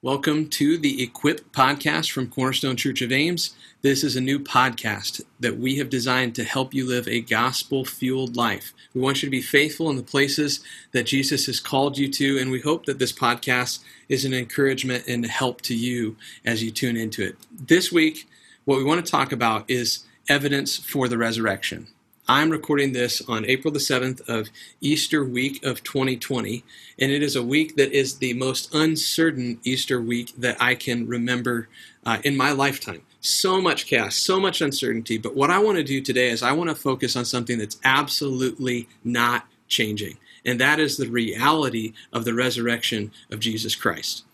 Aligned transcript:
Welcome 0.00 0.48
to 0.50 0.78
the 0.78 1.02
Equip 1.02 1.52
podcast 1.52 2.12
from 2.12 2.28
Cornerstone 2.28 2.76
Church 2.76 3.02
of 3.02 3.10
Ames. 3.10 3.56
This 3.82 4.04
is 4.04 4.14
a 4.14 4.20
new 4.20 4.38
podcast 4.38 5.22
that 5.40 5.58
we 5.58 5.78
have 5.78 5.90
designed 5.90 6.36
to 6.36 6.44
help 6.44 6.72
you 6.72 6.86
live 6.86 7.08
a 7.08 7.20
gospel 7.20 7.84
fueled 7.84 8.36
life. 8.36 8.72
We 8.94 9.00
want 9.00 9.20
you 9.20 9.26
to 9.26 9.30
be 9.32 9.42
faithful 9.42 9.90
in 9.90 9.96
the 9.96 10.04
places 10.04 10.60
that 10.92 11.06
Jesus 11.06 11.46
has 11.46 11.58
called 11.58 11.98
you 11.98 12.08
to, 12.12 12.38
and 12.38 12.52
we 12.52 12.60
hope 12.60 12.86
that 12.86 13.00
this 13.00 13.12
podcast 13.12 13.80
is 14.08 14.24
an 14.24 14.32
encouragement 14.32 15.08
and 15.08 15.26
help 15.26 15.62
to 15.62 15.74
you 15.74 16.16
as 16.44 16.62
you 16.62 16.70
tune 16.70 16.96
into 16.96 17.24
it. 17.24 17.34
This 17.50 17.90
week, 17.90 18.28
what 18.66 18.78
we 18.78 18.84
want 18.84 19.04
to 19.04 19.10
talk 19.10 19.32
about 19.32 19.68
is 19.68 20.04
evidence 20.28 20.76
for 20.76 21.08
the 21.08 21.18
resurrection. 21.18 21.88
I'm 22.30 22.50
recording 22.50 22.92
this 22.92 23.22
on 23.26 23.46
April 23.46 23.72
the 23.72 23.78
7th 23.78 24.28
of 24.28 24.50
Easter 24.82 25.24
week 25.24 25.64
of 25.64 25.82
2020, 25.82 26.62
and 26.98 27.10
it 27.10 27.22
is 27.22 27.36
a 27.36 27.42
week 27.42 27.76
that 27.76 27.90
is 27.90 28.18
the 28.18 28.34
most 28.34 28.74
uncertain 28.74 29.58
Easter 29.64 29.98
week 29.98 30.34
that 30.36 30.60
I 30.60 30.74
can 30.74 31.06
remember 31.06 31.70
uh, 32.04 32.18
in 32.24 32.36
my 32.36 32.52
lifetime. 32.52 33.00
So 33.22 33.62
much 33.62 33.86
chaos, 33.86 34.14
so 34.14 34.38
much 34.38 34.60
uncertainty, 34.60 35.16
but 35.16 35.36
what 35.36 35.50
I 35.50 35.58
want 35.58 35.78
to 35.78 35.82
do 35.82 36.02
today 36.02 36.28
is 36.28 36.42
I 36.42 36.52
want 36.52 36.68
to 36.68 36.76
focus 36.76 37.16
on 37.16 37.24
something 37.24 37.56
that's 37.56 37.80
absolutely 37.82 38.90
not 39.04 39.46
changing, 39.66 40.18
and 40.44 40.60
that 40.60 40.78
is 40.78 40.98
the 40.98 41.08
reality 41.08 41.94
of 42.12 42.26
the 42.26 42.34
resurrection 42.34 43.10
of 43.30 43.40
Jesus 43.40 43.74
Christ. 43.74 44.24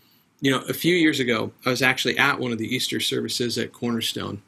You 0.41 0.51
know, 0.51 0.65
a 0.69 0.75
few 0.75 0.97
years 0.97 1.21
ago, 1.21 1.53
I 1.65 1.71
was 1.71 1.81
actually 1.81 2.19
at 2.19 2.41
one 2.41 2.51
of 2.51 2.59
the 2.59 2.75
Easter 2.75 2.99
services 2.99 3.57
at 3.57 3.73
Cornerstone 3.73 4.43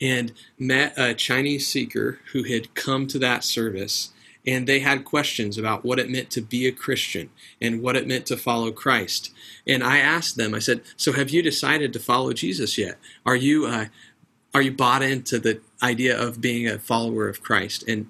and 0.00 0.32
met 0.58 0.94
a 0.96 1.14
Chinese 1.14 1.66
seeker 1.66 2.20
who 2.32 2.42
had 2.44 2.74
come 2.74 3.06
to 3.08 3.18
that 3.18 3.44
service. 3.44 4.10
And 4.46 4.68
they 4.68 4.78
had 4.78 5.04
questions 5.04 5.58
about 5.58 5.84
what 5.84 5.98
it 5.98 6.08
meant 6.08 6.30
to 6.30 6.40
be 6.40 6.66
a 6.66 6.72
Christian 6.72 7.30
and 7.60 7.82
what 7.82 7.96
it 7.96 8.06
meant 8.06 8.26
to 8.26 8.36
follow 8.36 8.70
Christ. 8.70 9.32
And 9.66 9.82
I 9.82 9.98
asked 9.98 10.36
them, 10.36 10.54
I 10.54 10.60
said, 10.60 10.82
So 10.96 11.12
have 11.12 11.30
you 11.30 11.42
decided 11.42 11.92
to 11.92 11.98
follow 11.98 12.32
Jesus 12.32 12.78
yet? 12.78 12.98
Are 13.24 13.34
you, 13.34 13.66
uh, 13.66 13.86
are 14.54 14.62
you 14.62 14.70
bought 14.70 15.02
into 15.02 15.40
the 15.40 15.60
idea 15.82 16.16
of 16.16 16.40
being 16.40 16.68
a 16.68 16.78
follower 16.78 17.28
of 17.28 17.42
Christ? 17.42 17.82
And 17.88 18.08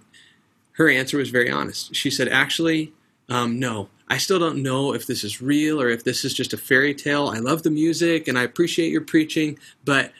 her 0.72 0.90
answer 0.90 1.16
was 1.16 1.30
very 1.30 1.50
honest. 1.50 1.94
She 1.94 2.10
said, 2.10 2.28
Actually, 2.28 2.92
um, 3.28 3.58
no. 3.58 3.88
I 4.08 4.18
still 4.18 4.38
don't 4.38 4.62
know 4.62 4.94
if 4.94 5.06
this 5.06 5.24
is 5.24 5.42
real 5.42 5.80
or 5.80 5.88
if 5.88 6.04
this 6.04 6.24
is 6.24 6.32
just 6.32 6.52
a 6.52 6.56
fairy 6.56 6.94
tale. 6.94 7.28
I 7.28 7.38
love 7.38 7.62
the 7.62 7.70
music 7.70 8.28
and 8.28 8.38
I 8.38 8.42
appreciate 8.42 8.92
your 8.92 9.00
preaching, 9.00 9.58
but 9.84 10.12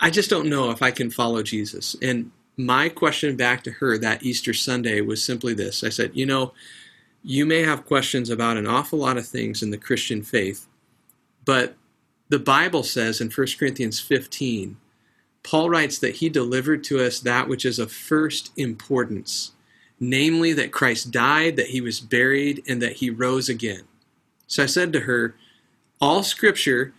I 0.00 0.10
just 0.10 0.30
don't 0.30 0.48
know 0.48 0.70
if 0.70 0.82
I 0.82 0.90
can 0.90 1.10
follow 1.10 1.42
Jesus. 1.42 1.96
And 2.02 2.30
my 2.56 2.88
question 2.88 3.36
back 3.36 3.64
to 3.64 3.70
her 3.72 3.98
that 3.98 4.22
Easter 4.22 4.54
Sunday 4.54 5.00
was 5.00 5.24
simply 5.24 5.54
this 5.54 5.82
I 5.84 5.88
said, 5.88 6.12
You 6.14 6.26
know, 6.26 6.52
you 7.22 7.46
may 7.46 7.62
have 7.62 7.86
questions 7.86 8.30
about 8.30 8.56
an 8.56 8.66
awful 8.66 8.98
lot 8.98 9.16
of 9.16 9.26
things 9.26 9.62
in 9.62 9.70
the 9.70 9.78
Christian 9.78 10.22
faith, 10.22 10.66
but 11.44 11.76
the 12.28 12.38
Bible 12.38 12.82
says 12.82 13.20
in 13.20 13.30
1 13.30 13.46
Corinthians 13.58 14.00
15, 14.00 14.76
Paul 15.42 15.68
writes 15.68 15.98
that 15.98 16.16
he 16.16 16.28
delivered 16.28 16.82
to 16.84 17.04
us 17.04 17.20
that 17.20 17.48
which 17.48 17.66
is 17.66 17.78
of 17.78 17.92
first 17.92 18.50
importance, 18.56 19.52
namely 20.00 20.52
that 20.54 20.72
Christ 20.72 21.10
died, 21.10 21.56
that 21.56 21.68
he 21.68 21.80
was 21.80 22.00
buried, 22.00 22.62
and 22.66 22.80
that 22.80 22.94
he 22.94 23.10
rose 23.10 23.48
again. 23.48 23.82
So 24.46 24.62
I 24.62 24.66
said 24.66 24.92
to 24.94 25.00
her, 25.00 25.34
All 26.00 26.22
scripture 26.22 26.94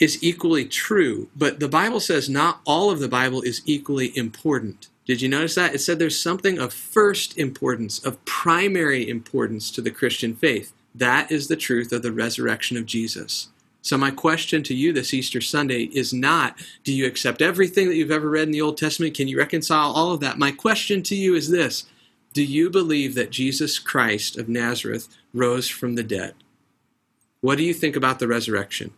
is 0.00 0.22
equally 0.22 0.64
true, 0.64 1.28
but 1.36 1.60
the 1.60 1.68
Bible 1.68 2.00
says 2.00 2.28
not 2.28 2.60
all 2.64 2.90
of 2.90 2.98
the 2.98 3.08
Bible 3.08 3.42
is 3.42 3.62
equally 3.64 4.16
important. 4.16 4.88
Did 5.06 5.20
you 5.20 5.28
notice 5.28 5.54
that? 5.54 5.74
It 5.74 5.80
said 5.80 5.98
there's 5.98 6.20
something 6.20 6.58
of 6.58 6.72
first 6.72 7.36
importance, 7.38 8.04
of 8.04 8.24
primary 8.24 9.08
importance 9.08 9.70
to 9.72 9.82
the 9.82 9.90
Christian 9.90 10.34
faith. 10.34 10.72
That 10.94 11.30
is 11.30 11.48
the 11.48 11.56
truth 11.56 11.92
of 11.92 12.02
the 12.02 12.12
resurrection 12.12 12.76
of 12.76 12.86
Jesus. 12.86 13.48
So, 13.82 13.98
my 13.98 14.10
question 14.10 14.62
to 14.62 14.74
you 14.74 14.94
this 14.94 15.12
Easter 15.12 15.42
Sunday 15.42 15.84
is 15.92 16.14
not 16.14 16.56
do 16.84 16.94
you 16.94 17.06
accept 17.06 17.42
everything 17.42 17.88
that 17.88 17.96
you've 17.96 18.10
ever 18.10 18.30
read 18.30 18.44
in 18.44 18.50
the 18.50 18.62
Old 18.62 18.78
Testament? 18.78 19.14
Can 19.14 19.28
you 19.28 19.36
reconcile 19.36 19.92
all 19.92 20.12
of 20.12 20.20
that? 20.20 20.38
My 20.38 20.52
question 20.52 21.02
to 21.02 21.14
you 21.14 21.34
is 21.34 21.50
this 21.50 21.84
Do 22.32 22.42
you 22.42 22.70
believe 22.70 23.14
that 23.14 23.30
Jesus 23.30 23.78
Christ 23.78 24.38
of 24.38 24.48
Nazareth 24.48 25.08
rose 25.34 25.68
from 25.68 25.96
the 25.96 26.02
dead? 26.02 26.34
What 27.42 27.58
do 27.58 27.64
you 27.64 27.74
think 27.74 27.94
about 27.94 28.20
the 28.20 28.28
resurrection? 28.28 28.94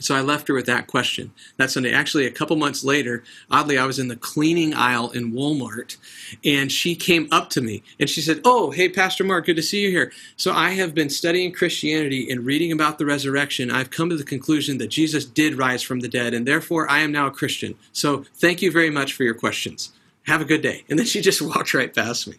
So 0.00 0.14
I 0.14 0.20
left 0.20 0.48
her 0.48 0.54
with 0.54 0.66
that 0.66 0.86
question 0.86 1.32
that 1.56 1.70
Sunday. 1.70 1.92
Actually, 1.92 2.26
a 2.26 2.30
couple 2.30 2.56
months 2.56 2.84
later, 2.84 3.24
oddly, 3.50 3.78
I 3.78 3.86
was 3.86 3.98
in 3.98 4.08
the 4.08 4.16
cleaning 4.16 4.74
aisle 4.74 5.10
in 5.10 5.32
Walmart, 5.32 5.96
and 6.44 6.70
she 6.70 6.94
came 6.94 7.28
up 7.32 7.50
to 7.50 7.60
me 7.60 7.82
and 7.98 8.08
she 8.08 8.20
said, 8.20 8.40
"Oh, 8.44 8.70
hey, 8.70 8.88
Pastor 8.88 9.24
Mark, 9.24 9.46
good 9.46 9.56
to 9.56 9.62
see 9.62 9.82
you 9.82 9.90
here." 9.90 10.12
So 10.36 10.52
I 10.52 10.70
have 10.70 10.94
been 10.94 11.10
studying 11.10 11.52
Christianity 11.52 12.30
and 12.30 12.44
reading 12.46 12.72
about 12.72 12.98
the 12.98 13.06
resurrection. 13.06 13.70
I've 13.70 13.90
come 13.90 14.10
to 14.10 14.16
the 14.16 14.24
conclusion 14.24 14.78
that 14.78 14.88
Jesus 14.88 15.24
did 15.24 15.56
rise 15.56 15.82
from 15.82 16.00
the 16.00 16.08
dead, 16.08 16.34
and 16.34 16.46
therefore 16.46 16.90
I 16.90 17.00
am 17.00 17.12
now 17.12 17.26
a 17.26 17.30
Christian. 17.30 17.74
So 17.92 18.24
thank 18.34 18.62
you 18.62 18.70
very 18.70 18.90
much 18.90 19.14
for 19.14 19.24
your 19.24 19.34
questions. 19.34 19.92
Have 20.24 20.40
a 20.40 20.46
good 20.46 20.62
day. 20.62 20.84
And 20.88 20.98
then 20.98 21.06
she 21.06 21.20
just 21.20 21.42
walked 21.42 21.74
right 21.74 21.94
past 21.94 22.28
me. 22.28 22.36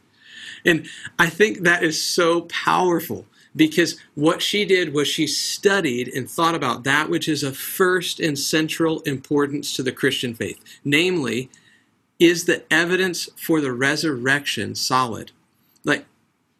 And 0.65 0.87
I 1.17 1.29
think 1.29 1.61
that 1.61 1.83
is 1.83 2.01
so 2.01 2.41
powerful 2.41 3.25
because 3.57 3.99
what 4.15 4.41
she 4.41 4.63
did 4.63 4.93
was 4.93 5.07
she 5.07 5.27
studied 5.27 6.07
and 6.09 6.29
thought 6.29 6.55
about 6.55 6.83
that 6.83 7.09
which 7.09 7.27
is 7.27 7.43
of 7.43 7.57
first 7.57 8.19
and 8.19 8.37
central 8.37 9.01
importance 9.01 9.75
to 9.75 9.83
the 9.83 9.91
Christian 9.91 10.33
faith. 10.33 10.63
Namely, 10.85 11.49
is 12.19 12.45
the 12.45 12.63
evidence 12.71 13.29
for 13.35 13.59
the 13.59 13.73
resurrection 13.73 14.75
solid? 14.75 15.31
Like, 15.83 16.05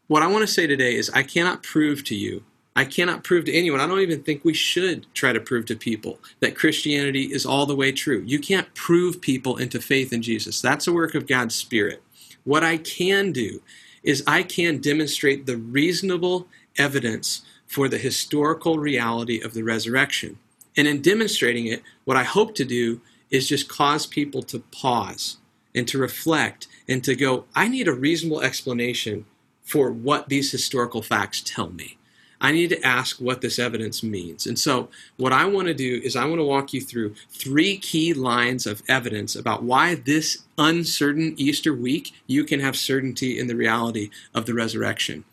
what 0.07 0.23
I 0.23 0.27
want 0.27 0.41
to 0.41 0.53
say 0.53 0.67
today 0.67 0.95
is 0.95 1.09
I 1.11 1.23
cannot 1.23 1.63
prove 1.63 2.03
to 2.05 2.15
you, 2.15 2.43
I 2.75 2.85
cannot 2.85 3.23
prove 3.23 3.45
to 3.45 3.53
anyone, 3.53 3.79
I 3.79 3.87
don't 3.87 3.99
even 3.99 4.23
think 4.23 4.43
we 4.43 4.53
should 4.53 5.05
try 5.13 5.33
to 5.33 5.39
prove 5.39 5.65
to 5.67 5.75
people 5.75 6.19
that 6.39 6.55
Christianity 6.55 7.23
is 7.23 7.45
all 7.45 7.65
the 7.65 7.75
way 7.75 7.91
true. 7.91 8.23
You 8.25 8.39
can't 8.39 8.73
prove 8.75 9.21
people 9.21 9.57
into 9.57 9.81
faith 9.81 10.13
in 10.13 10.21
Jesus. 10.21 10.61
That's 10.61 10.87
a 10.87 10.93
work 10.93 11.15
of 11.15 11.27
God's 11.27 11.55
Spirit. 11.55 12.03
What 12.43 12.63
I 12.63 12.77
can 12.77 13.31
do 13.31 13.61
is 14.03 14.23
I 14.25 14.43
can 14.43 14.77
demonstrate 14.77 15.45
the 15.45 15.57
reasonable 15.57 16.47
evidence 16.77 17.41
for 17.65 17.87
the 17.87 17.97
historical 17.97 18.79
reality 18.79 19.41
of 19.41 19.53
the 19.53 19.63
resurrection. 19.63 20.39
And 20.75 20.87
in 20.87 21.01
demonstrating 21.01 21.67
it, 21.67 21.83
what 22.05 22.17
I 22.17 22.23
hope 22.23 22.55
to 22.55 22.65
do 22.65 23.01
is 23.29 23.49
just 23.49 23.67
cause 23.67 24.05
people 24.05 24.41
to 24.43 24.59
pause 24.71 25.37
and 25.75 25.87
to 25.87 25.97
reflect 25.97 26.67
and 26.87 27.03
to 27.03 27.15
go, 27.15 27.45
I 27.55 27.67
need 27.67 27.87
a 27.87 27.93
reasonable 27.93 28.41
explanation 28.41 29.25
for 29.63 29.91
what 29.91 30.29
these 30.29 30.51
historical 30.51 31.01
facts 31.01 31.41
tell 31.45 31.69
me. 31.69 31.97
I 32.39 32.51
need 32.51 32.69
to 32.69 32.85
ask 32.85 33.19
what 33.19 33.41
this 33.41 33.57
evidence 33.57 34.03
means. 34.03 34.45
And 34.45 34.59
so, 34.59 34.89
what 35.17 35.33
I 35.33 35.45
want 35.45 35.67
to 35.67 35.73
do 35.73 35.99
is, 36.03 36.15
I 36.15 36.25
want 36.25 36.39
to 36.39 36.45
walk 36.45 36.71
you 36.71 36.81
through 36.81 37.15
three 37.31 37.77
key 37.77 38.13
lines 38.13 38.67
of 38.67 38.83
evidence 38.87 39.35
about 39.35 39.63
why 39.63 39.95
this 39.95 40.43
uncertain 40.57 41.33
Easter 41.37 41.73
week 41.73 42.13
you 42.27 42.43
can 42.43 42.59
have 42.59 42.75
certainty 42.75 43.39
in 43.39 43.47
the 43.47 43.55
reality 43.55 44.11
of 44.35 44.45
the 44.45 44.53
resurrection. 44.53 45.25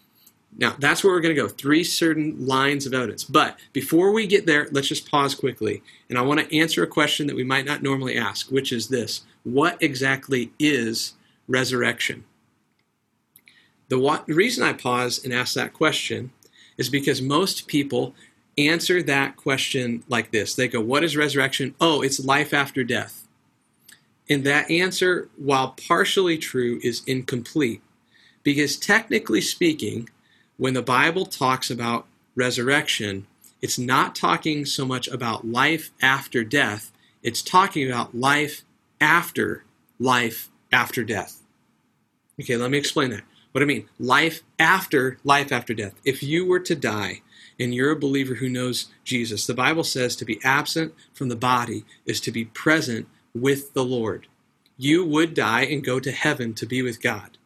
Now, 0.56 0.76
that's 0.78 1.02
where 1.02 1.12
we're 1.12 1.20
going 1.20 1.34
to 1.34 1.40
go. 1.40 1.48
Three 1.48 1.82
certain 1.82 2.46
lines 2.46 2.86
of 2.86 2.94
evidence. 2.94 3.24
But 3.24 3.58
before 3.72 4.12
we 4.12 4.26
get 4.26 4.46
there, 4.46 4.68
let's 4.70 4.88
just 4.88 5.10
pause 5.10 5.34
quickly. 5.34 5.82
And 6.08 6.16
I 6.16 6.22
want 6.22 6.40
to 6.40 6.56
answer 6.56 6.82
a 6.82 6.88
question 6.88 7.26
that 7.26 7.36
we 7.36 7.42
might 7.44 7.64
not 7.64 7.82
normally 7.82 8.16
ask, 8.16 8.50
which 8.50 8.72
is 8.72 8.88
this 8.88 9.22
What 9.42 9.82
exactly 9.82 10.52
is 10.58 11.14
resurrection? 11.48 12.24
The, 13.88 13.98
what, 13.98 14.26
the 14.26 14.34
reason 14.34 14.64
I 14.64 14.72
pause 14.72 15.22
and 15.24 15.32
ask 15.32 15.54
that 15.54 15.72
question 15.72 16.30
is 16.78 16.88
because 16.88 17.20
most 17.20 17.66
people 17.66 18.14
answer 18.56 19.02
that 19.02 19.36
question 19.36 20.04
like 20.08 20.30
this 20.30 20.54
They 20.54 20.68
go, 20.68 20.80
What 20.80 21.02
is 21.02 21.16
resurrection? 21.16 21.74
Oh, 21.80 22.00
it's 22.02 22.24
life 22.24 22.54
after 22.54 22.84
death. 22.84 23.26
And 24.30 24.44
that 24.44 24.70
answer, 24.70 25.28
while 25.36 25.74
partially 25.88 26.38
true, 26.38 26.78
is 26.82 27.02
incomplete. 27.06 27.82
Because 28.42 28.76
technically 28.76 29.40
speaking, 29.40 30.08
when 30.56 30.74
the 30.74 30.82
Bible 30.82 31.26
talks 31.26 31.70
about 31.70 32.06
resurrection, 32.34 33.26
it's 33.60 33.78
not 33.78 34.14
talking 34.14 34.64
so 34.64 34.84
much 34.84 35.08
about 35.08 35.46
life 35.46 35.90
after 36.02 36.44
death, 36.44 36.92
it's 37.22 37.42
talking 37.42 37.88
about 37.88 38.14
life 38.14 38.62
after 39.00 39.64
life 39.98 40.50
after 40.70 41.04
death. 41.04 41.40
Okay, 42.40 42.56
let 42.56 42.70
me 42.70 42.78
explain 42.78 43.10
that. 43.10 43.22
What 43.52 43.62
I 43.62 43.66
mean, 43.66 43.88
life 44.00 44.42
after 44.58 45.18
life 45.22 45.52
after 45.52 45.74
death. 45.74 45.94
If 46.04 46.22
you 46.22 46.44
were 46.44 46.60
to 46.60 46.74
die 46.74 47.22
and 47.58 47.72
you're 47.72 47.92
a 47.92 47.98
believer 47.98 48.34
who 48.34 48.48
knows 48.48 48.88
Jesus, 49.04 49.46
the 49.46 49.54
Bible 49.54 49.84
says 49.84 50.16
to 50.16 50.24
be 50.24 50.40
absent 50.42 50.92
from 51.12 51.28
the 51.28 51.36
body 51.36 51.84
is 52.04 52.20
to 52.22 52.32
be 52.32 52.46
present 52.46 53.06
with 53.32 53.72
the 53.72 53.84
Lord. 53.84 54.26
You 54.76 55.06
would 55.06 55.34
die 55.34 55.62
and 55.62 55.84
go 55.84 56.00
to 56.00 56.10
heaven 56.10 56.52
to 56.54 56.66
be 56.66 56.82
with 56.82 57.00
God. 57.00 57.38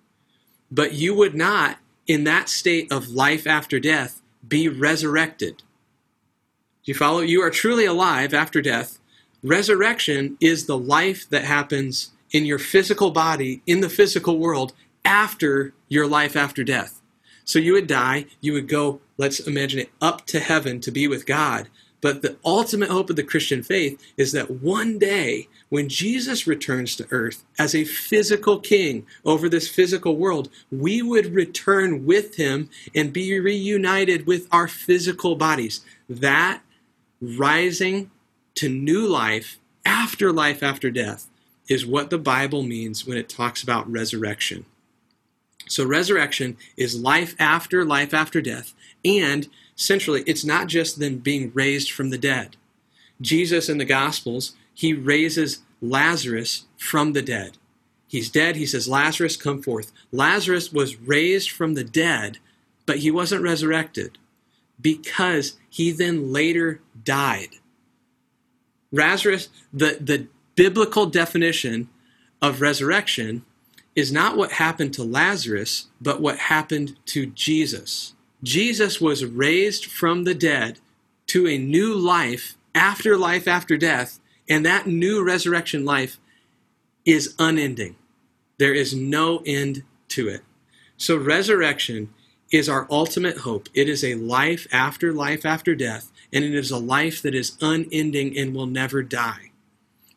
But 0.70 0.94
you 0.94 1.14
would 1.14 1.34
not 1.34 1.78
in 2.08 2.24
that 2.24 2.48
state 2.48 2.90
of 2.90 3.10
life 3.10 3.46
after 3.46 3.78
death, 3.78 4.20
be 4.46 4.68
resurrected. 4.68 5.58
Do 5.58 6.92
you 6.92 6.94
follow? 6.94 7.20
You 7.20 7.42
are 7.42 7.50
truly 7.50 7.84
alive 7.84 8.32
after 8.32 8.62
death. 8.62 8.98
Resurrection 9.42 10.36
is 10.40 10.66
the 10.66 10.78
life 10.78 11.28
that 11.28 11.44
happens 11.44 12.10
in 12.32 12.46
your 12.46 12.58
physical 12.58 13.10
body, 13.10 13.62
in 13.66 13.82
the 13.82 13.90
physical 13.90 14.38
world, 14.38 14.72
after 15.04 15.74
your 15.88 16.06
life 16.06 16.34
after 16.34 16.64
death. 16.64 17.00
So 17.44 17.58
you 17.58 17.72
would 17.74 17.86
die, 17.86 18.26
you 18.40 18.52
would 18.54 18.68
go, 18.68 19.00
let's 19.16 19.40
imagine 19.40 19.80
it, 19.80 19.90
up 20.00 20.26
to 20.26 20.40
heaven 20.40 20.80
to 20.80 20.90
be 20.90 21.06
with 21.06 21.24
God. 21.24 21.68
But 22.00 22.22
the 22.22 22.36
ultimate 22.44 22.90
hope 22.90 23.10
of 23.10 23.16
the 23.16 23.22
Christian 23.22 23.62
faith 23.62 24.00
is 24.16 24.32
that 24.32 24.50
one 24.50 24.98
day, 24.98 25.48
when 25.68 25.88
Jesus 25.88 26.46
returns 26.46 26.96
to 26.96 27.06
earth 27.10 27.44
as 27.58 27.74
a 27.74 27.84
physical 27.84 28.58
king 28.58 29.06
over 29.24 29.48
this 29.48 29.68
physical 29.68 30.16
world, 30.16 30.48
we 30.70 31.02
would 31.02 31.34
return 31.34 32.06
with 32.06 32.36
him 32.36 32.70
and 32.94 33.12
be 33.12 33.38
reunited 33.38 34.26
with 34.26 34.48
our 34.50 34.68
physical 34.68 35.36
bodies. 35.36 35.82
That 36.08 36.62
rising 37.20 38.10
to 38.54 38.68
new 38.68 39.06
life 39.06 39.58
after 39.84 40.32
life 40.32 40.62
after 40.62 40.90
death 40.90 41.28
is 41.68 41.86
what 41.86 42.10
the 42.10 42.18
Bible 42.18 42.62
means 42.62 43.06
when 43.06 43.18
it 43.18 43.28
talks 43.28 43.62
about 43.62 43.90
resurrection. 43.90 44.64
So, 45.66 45.84
resurrection 45.84 46.56
is 46.78 46.98
life 46.98 47.34
after 47.38 47.84
life 47.84 48.14
after 48.14 48.40
death, 48.40 48.72
and 49.04 49.48
centrally, 49.76 50.24
it's 50.26 50.44
not 50.44 50.66
just 50.66 50.98
them 50.98 51.18
being 51.18 51.52
raised 51.54 51.90
from 51.90 52.08
the 52.08 52.16
dead. 52.16 52.56
Jesus 53.20 53.68
in 53.68 53.76
the 53.76 53.84
Gospels, 53.84 54.54
he 54.78 54.94
raises 54.94 55.58
Lazarus 55.82 56.66
from 56.76 57.12
the 57.12 57.20
dead. 57.20 57.58
He's 58.06 58.30
dead. 58.30 58.54
He 58.54 58.64
says, 58.64 58.86
Lazarus, 58.86 59.36
come 59.36 59.60
forth. 59.60 59.90
Lazarus 60.12 60.72
was 60.72 60.94
raised 60.94 61.50
from 61.50 61.74
the 61.74 61.82
dead, 61.82 62.38
but 62.86 62.98
he 62.98 63.10
wasn't 63.10 63.42
resurrected 63.42 64.18
because 64.80 65.58
he 65.68 65.90
then 65.90 66.32
later 66.32 66.80
died. 67.02 67.56
Lazarus, 68.92 69.48
the, 69.72 69.98
the 70.00 70.28
biblical 70.54 71.06
definition 71.06 71.88
of 72.40 72.60
resurrection 72.60 73.44
is 73.96 74.12
not 74.12 74.36
what 74.36 74.52
happened 74.52 74.94
to 74.94 75.02
Lazarus, 75.02 75.88
but 76.00 76.20
what 76.20 76.38
happened 76.38 76.94
to 77.06 77.26
Jesus. 77.26 78.14
Jesus 78.44 79.00
was 79.00 79.24
raised 79.24 79.86
from 79.86 80.22
the 80.22 80.36
dead 80.36 80.78
to 81.26 81.48
a 81.48 81.58
new 81.58 81.92
life 81.94 82.54
after 82.76 83.16
life 83.16 83.48
after 83.48 83.76
death, 83.76 84.20
and 84.48 84.64
that 84.64 84.86
new 84.86 85.22
resurrection 85.22 85.84
life 85.84 86.18
is 87.04 87.34
unending. 87.38 87.96
There 88.58 88.74
is 88.74 88.94
no 88.94 89.42
end 89.46 89.84
to 90.08 90.28
it. 90.28 90.42
So, 90.96 91.16
resurrection 91.16 92.12
is 92.50 92.68
our 92.68 92.86
ultimate 92.90 93.38
hope. 93.38 93.68
It 93.74 93.88
is 93.88 94.02
a 94.02 94.14
life 94.14 94.66
after 94.72 95.12
life 95.12 95.44
after 95.44 95.74
death, 95.74 96.10
and 96.32 96.44
it 96.44 96.54
is 96.54 96.70
a 96.70 96.78
life 96.78 97.22
that 97.22 97.34
is 97.34 97.56
unending 97.60 98.36
and 98.36 98.54
will 98.54 98.66
never 98.66 99.02
die. 99.02 99.48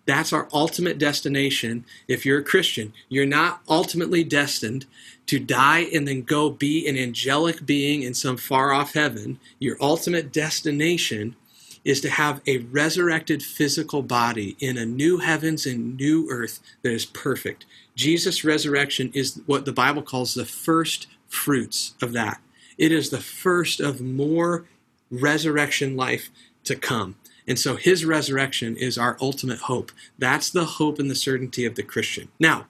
That's 0.06 0.34
our 0.34 0.48
ultimate 0.52 0.98
destination 0.98 1.86
if 2.08 2.26
you're 2.26 2.40
a 2.40 2.44
Christian. 2.44 2.94
You're 3.10 3.26
not 3.26 3.62
ultimately 3.70 4.24
destined 4.24 4.86
to 5.28 5.40
die 5.40 5.88
and 5.94 6.08
then 6.08 6.24
go 6.24 6.50
be 6.50 6.88
an 6.88 6.98
angelic 6.98 7.66
being 7.66 8.02
in 8.02 8.14
some 8.14 8.38
far 8.38 8.74
off 8.74 8.94
heaven. 8.94 9.40
Your 9.60 9.78
ultimate 9.80 10.34
destination 10.34 11.36
is 11.84 12.02
to 12.02 12.10
have 12.10 12.42
a 12.46 12.60
resurrected 12.60 13.42
physical 13.42 14.02
body 14.02 14.56
in 14.60 14.78
a 14.78 14.86
new 14.86 15.18
heavens 15.18 15.66
and 15.66 15.98
new 15.98 16.28
earth 16.30 16.60
that 16.82 16.92
is 16.92 17.06
perfect. 17.06 17.66
Jesus' 17.96 18.44
resurrection 18.44 19.12
is 19.14 19.42
what 19.46 19.66
the 19.66 19.74
Bible 19.74 20.02
calls 20.02 20.34
the 20.34 20.46
first 20.46 21.08
fruits 21.28 21.96
of 22.02 22.14
that. 22.14 22.40
It 22.78 22.92
is 22.92 23.10
the 23.10 23.20
first 23.20 23.80
of 23.80 24.02
more 24.02 24.66
resurrection 25.10 25.96
life 25.96 26.30
to 26.64 26.76
come. 26.76 27.16
And 27.48 27.58
so 27.60 27.76
his 27.76 28.06
resurrection 28.06 28.78
is 28.78 28.98
our 28.98 29.18
ultimate 29.20 29.60
hope. 29.60 29.92
That's 30.18 30.50
the 30.50 30.66
hope 30.66 31.00
and 31.00 31.10
the 31.10 31.16
certainty 31.16 31.66
of 31.66 31.76
the 31.76 31.84
Christian. 31.84 32.30
Now, 32.40 32.68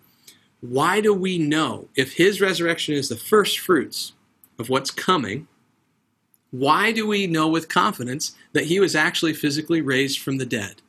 why 0.62 1.02
do 1.02 1.14
we 1.14 1.38
know 1.38 1.88
if 1.96 2.14
his 2.14 2.40
resurrection 2.40 2.96
is 2.96 3.10
the 3.10 3.16
first 3.16 3.60
fruits 3.60 4.14
of 4.58 4.70
what's 4.70 4.92
coming? 4.92 5.48
Why 6.52 6.92
do 6.92 7.08
we 7.08 7.28
know 7.28 7.48
with 7.48 7.70
confidence 7.70 8.36
that 8.52 8.66
he 8.66 8.80
was 8.80 8.96
actually 8.96 9.34
physically 9.34 9.82
raised 9.82 10.20
from 10.20 10.38
the 10.38 10.46
dead? 10.46 10.82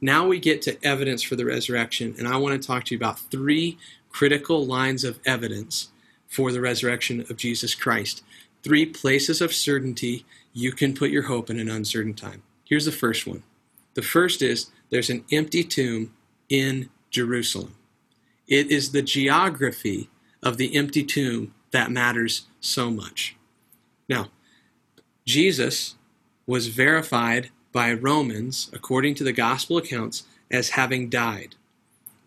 Now 0.00 0.26
we 0.26 0.38
get 0.38 0.60
to 0.62 0.78
evidence 0.84 1.22
for 1.22 1.36
the 1.36 1.46
resurrection, 1.46 2.14
and 2.18 2.28
I 2.28 2.36
want 2.36 2.60
to 2.60 2.66
talk 2.66 2.84
to 2.84 2.94
you 2.94 2.98
about 2.98 3.18
three 3.18 3.78
critical 4.10 4.66
lines 4.66 5.04
of 5.04 5.18
evidence 5.24 5.88
for 6.28 6.52
the 6.52 6.60
resurrection 6.60 7.20
of 7.30 7.36
Jesus 7.36 7.74
Christ. 7.74 8.22
Three 8.62 8.84
places 8.84 9.40
of 9.40 9.54
certainty 9.54 10.26
you 10.52 10.72
can 10.72 10.94
put 10.94 11.10
your 11.10 11.24
hope 11.24 11.48
in 11.48 11.58
an 11.58 11.70
uncertain 11.70 12.14
time. 12.14 12.42
Here's 12.64 12.84
the 12.84 12.92
first 12.92 13.26
one. 13.26 13.42
The 13.94 14.02
first 14.02 14.42
is 14.42 14.70
there's 14.90 15.08
an 15.08 15.24
empty 15.32 15.64
tomb 15.64 16.12
in 16.50 16.90
Jerusalem. 17.10 17.74
It 18.46 18.70
is 18.70 18.92
the 18.92 19.02
geography 19.02 20.10
of 20.42 20.58
the 20.58 20.76
empty 20.76 21.04
tomb 21.04 21.54
that 21.70 21.90
matters 21.90 22.46
so 22.60 22.90
much. 22.90 23.36
Now, 24.08 24.28
Jesus 25.26 25.96
was 26.46 26.68
verified 26.68 27.50
by 27.72 27.92
Romans, 27.92 28.70
according 28.72 29.16
to 29.16 29.24
the 29.24 29.32
gospel 29.32 29.76
accounts, 29.76 30.22
as 30.50 30.70
having 30.70 31.10
died. 31.10 31.56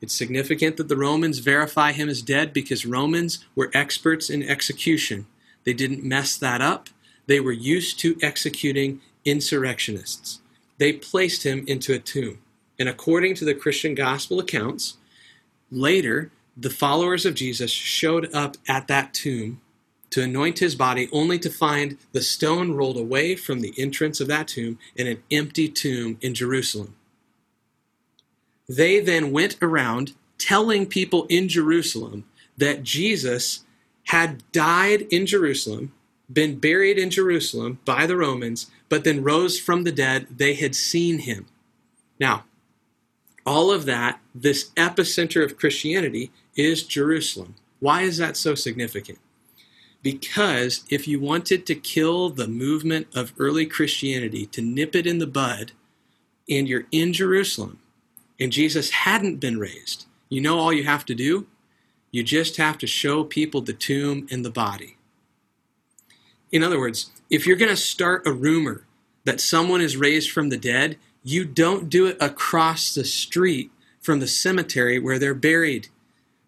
It's 0.01 0.13
significant 0.13 0.77
that 0.77 0.89
the 0.89 0.97
Romans 0.97 1.39
verify 1.39 1.93
him 1.93 2.09
as 2.09 2.21
dead 2.21 2.53
because 2.53 2.85
Romans 2.85 3.45
were 3.55 3.71
experts 3.73 4.29
in 4.29 4.43
execution. 4.43 5.27
They 5.63 5.73
didn't 5.73 6.03
mess 6.03 6.37
that 6.37 6.61
up. 6.61 6.89
They 7.25 7.39
were 7.39 7.53
used 7.53 7.99
to 7.99 8.17
executing 8.21 9.01
insurrectionists. 9.25 10.39
They 10.77 10.93
placed 10.93 11.43
him 11.43 11.63
into 11.67 11.93
a 11.93 11.99
tomb. 11.99 12.39
And 12.77 12.87
according 12.87 13.35
to 13.35 13.45
the 13.45 13.53
Christian 13.53 13.95
gospel 13.95 14.39
accounts, 14.39 14.97
later 15.71 16.31
the 16.55 16.69
followers 16.69 17.25
of 17.25 17.35
Jesus 17.35 17.71
showed 17.71 18.33
up 18.33 18.57
at 18.67 18.87
that 18.87 19.13
tomb 19.13 19.61
to 20.11 20.23
anoint 20.23 20.59
his 20.59 20.75
body, 20.75 21.09
only 21.11 21.39
to 21.39 21.49
find 21.49 21.97
the 22.11 22.21
stone 22.21 22.73
rolled 22.73 22.97
away 22.97 23.35
from 23.35 23.59
the 23.59 23.73
entrance 23.77 24.19
of 24.19 24.27
that 24.27 24.47
tomb 24.47 24.79
in 24.95 25.07
an 25.07 25.21
empty 25.31 25.67
tomb 25.67 26.17
in 26.21 26.33
Jerusalem. 26.33 26.95
They 28.67 28.99
then 28.99 29.31
went 29.31 29.57
around 29.61 30.13
telling 30.37 30.85
people 30.85 31.25
in 31.29 31.47
Jerusalem 31.47 32.25
that 32.57 32.83
Jesus 32.83 33.63
had 34.05 34.43
died 34.51 35.01
in 35.11 35.25
Jerusalem 35.25 35.91
been 36.31 36.59
buried 36.59 36.97
in 36.97 37.09
Jerusalem 37.09 37.79
by 37.85 38.05
the 38.05 38.17
Romans, 38.17 38.69
but 38.87 39.03
then 39.03 39.23
rose 39.23 39.59
from 39.59 39.83
the 39.83 39.91
dead. 39.91 40.27
They 40.29 40.53
had 40.53 40.75
seen 40.75 41.19
him. 41.19 41.47
Now, 42.19 42.45
all 43.45 43.71
of 43.71 43.85
that, 43.85 44.19
this 44.35 44.69
epicenter 44.71 45.43
of 45.43 45.57
Christianity, 45.57 46.31
is 46.55 46.83
Jerusalem. 46.83 47.55
Why 47.79 48.03
is 48.03 48.17
that 48.17 48.37
so 48.37 48.53
significant? 48.53 49.17
Because 50.01 50.85
if 50.89 51.07
you 51.07 51.19
wanted 51.19 51.65
to 51.65 51.75
kill 51.75 52.29
the 52.29 52.47
movement 52.47 53.07
of 53.13 53.33
early 53.37 53.65
Christianity, 53.65 54.45
to 54.47 54.61
nip 54.61 54.95
it 54.95 55.05
in 55.05 55.19
the 55.19 55.27
bud, 55.27 55.73
and 56.49 56.67
you're 56.67 56.85
in 56.91 57.13
Jerusalem, 57.13 57.79
and 58.39 58.51
Jesus 58.51 58.91
hadn't 58.91 59.37
been 59.37 59.59
raised, 59.59 60.05
you 60.29 60.41
know 60.41 60.57
all 60.57 60.71
you 60.71 60.85
have 60.85 61.05
to 61.05 61.15
do? 61.15 61.47
You 62.11 62.23
just 62.23 62.57
have 62.57 62.77
to 62.79 62.87
show 62.87 63.23
people 63.23 63.61
the 63.61 63.73
tomb 63.73 64.27
and 64.31 64.45
the 64.45 64.49
body. 64.49 64.97
In 66.51 66.63
other 66.63 66.79
words, 66.79 67.11
if 67.29 67.45
you're 67.45 67.57
going 67.57 67.69
to 67.69 67.77
start 67.77 68.25
a 68.25 68.31
rumor 68.31 68.85
that 69.25 69.41
someone 69.41 69.81
is 69.81 69.97
raised 69.97 70.31
from 70.31 70.49
the 70.49 70.57
dead, 70.57 70.97
you 71.23 71.45
don't 71.45 71.89
do 71.89 72.07
it 72.07 72.17
across 72.19 72.93
the 72.93 73.03
street 73.03 73.71
from 73.99 74.19
the 74.19 74.27
cemetery 74.27 74.97
where 74.97 75.19
they're 75.19 75.35
buried 75.35 75.89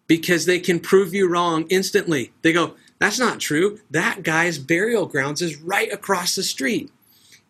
because 0.06 0.46
they 0.46 0.58
can 0.58 0.80
prove 0.80 1.14
you 1.14 1.28
wrong 1.28 1.66
instantly. 1.68 2.32
They 2.42 2.52
go, 2.52 2.74
That's 3.02 3.18
not 3.18 3.40
true. 3.40 3.80
That 3.90 4.22
guy's 4.22 4.60
burial 4.60 5.06
grounds 5.06 5.42
is 5.42 5.60
right 5.60 5.92
across 5.92 6.36
the 6.36 6.44
street. 6.44 6.88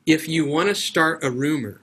If 0.06 0.26
you 0.26 0.46
want 0.46 0.70
to 0.70 0.74
start 0.74 1.22
a 1.22 1.30
rumor 1.30 1.82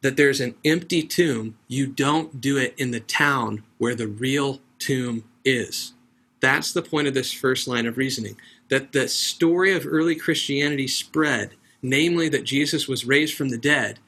that 0.00 0.16
there's 0.16 0.40
an 0.40 0.56
empty 0.64 1.00
tomb, 1.00 1.56
you 1.68 1.86
don't 1.86 2.40
do 2.40 2.56
it 2.56 2.74
in 2.76 2.90
the 2.90 2.98
town 2.98 3.62
where 3.78 3.94
the 3.94 4.08
real 4.08 4.60
tomb 4.80 5.22
is. 5.44 5.92
That's 6.40 6.72
the 6.72 6.82
point 6.82 7.06
of 7.06 7.14
this 7.14 7.32
first 7.32 7.68
line 7.68 7.86
of 7.86 7.98
reasoning 7.98 8.36
that 8.68 8.90
the 8.90 9.06
story 9.06 9.72
of 9.72 9.86
early 9.86 10.16
Christianity 10.16 10.88
spread, 10.88 11.52
namely 11.82 12.28
that 12.30 12.42
Jesus 12.42 12.88
was 12.88 13.04
raised 13.04 13.36
from 13.36 13.50
the 13.50 13.58
dead, 13.58 14.00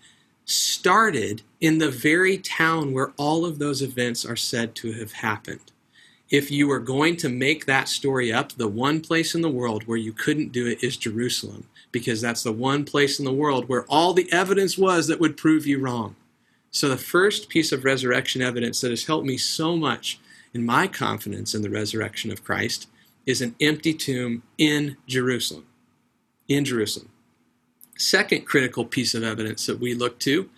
started 0.46 1.42
in 1.60 1.78
the 1.78 1.92
very 1.92 2.38
town 2.38 2.92
where 2.92 3.12
all 3.16 3.44
of 3.44 3.60
those 3.60 3.82
events 3.82 4.24
are 4.26 4.34
said 4.34 4.74
to 4.74 4.94
have 4.94 5.12
happened. 5.12 5.70
If 6.30 6.50
you 6.50 6.66
were 6.66 6.80
going 6.80 7.16
to 7.18 7.28
make 7.28 7.66
that 7.66 7.88
story 7.88 8.32
up, 8.32 8.52
the 8.52 8.66
one 8.66 9.00
place 9.00 9.34
in 9.34 9.42
the 9.42 9.50
world 9.50 9.86
where 9.86 9.98
you 9.98 10.12
couldn't 10.12 10.50
do 10.50 10.66
it 10.66 10.82
is 10.82 10.96
Jerusalem, 10.96 11.68
because 11.92 12.20
that's 12.20 12.42
the 12.42 12.52
one 12.52 12.84
place 12.84 13.20
in 13.20 13.24
the 13.24 13.32
world 13.32 13.68
where 13.68 13.84
all 13.88 14.12
the 14.12 14.30
evidence 14.32 14.76
was 14.76 15.06
that 15.06 15.20
would 15.20 15.36
prove 15.36 15.66
you 15.66 15.78
wrong. 15.78 16.16
So, 16.72 16.88
the 16.88 16.96
first 16.96 17.48
piece 17.48 17.70
of 17.70 17.84
resurrection 17.84 18.42
evidence 18.42 18.80
that 18.80 18.90
has 18.90 19.06
helped 19.06 19.26
me 19.26 19.38
so 19.38 19.76
much 19.76 20.18
in 20.52 20.66
my 20.66 20.88
confidence 20.88 21.54
in 21.54 21.62
the 21.62 21.70
resurrection 21.70 22.32
of 22.32 22.42
Christ 22.42 22.88
is 23.24 23.40
an 23.40 23.54
empty 23.60 23.94
tomb 23.94 24.42
in 24.58 24.96
Jerusalem. 25.06 25.66
In 26.48 26.64
Jerusalem. 26.64 27.10
Second 27.96 28.46
critical 28.46 28.84
piece 28.84 29.14
of 29.14 29.22
evidence 29.22 29.66
that 29.66 29.80
we 29.80 29.94
look 29.94 30.18
to 30.20 30.50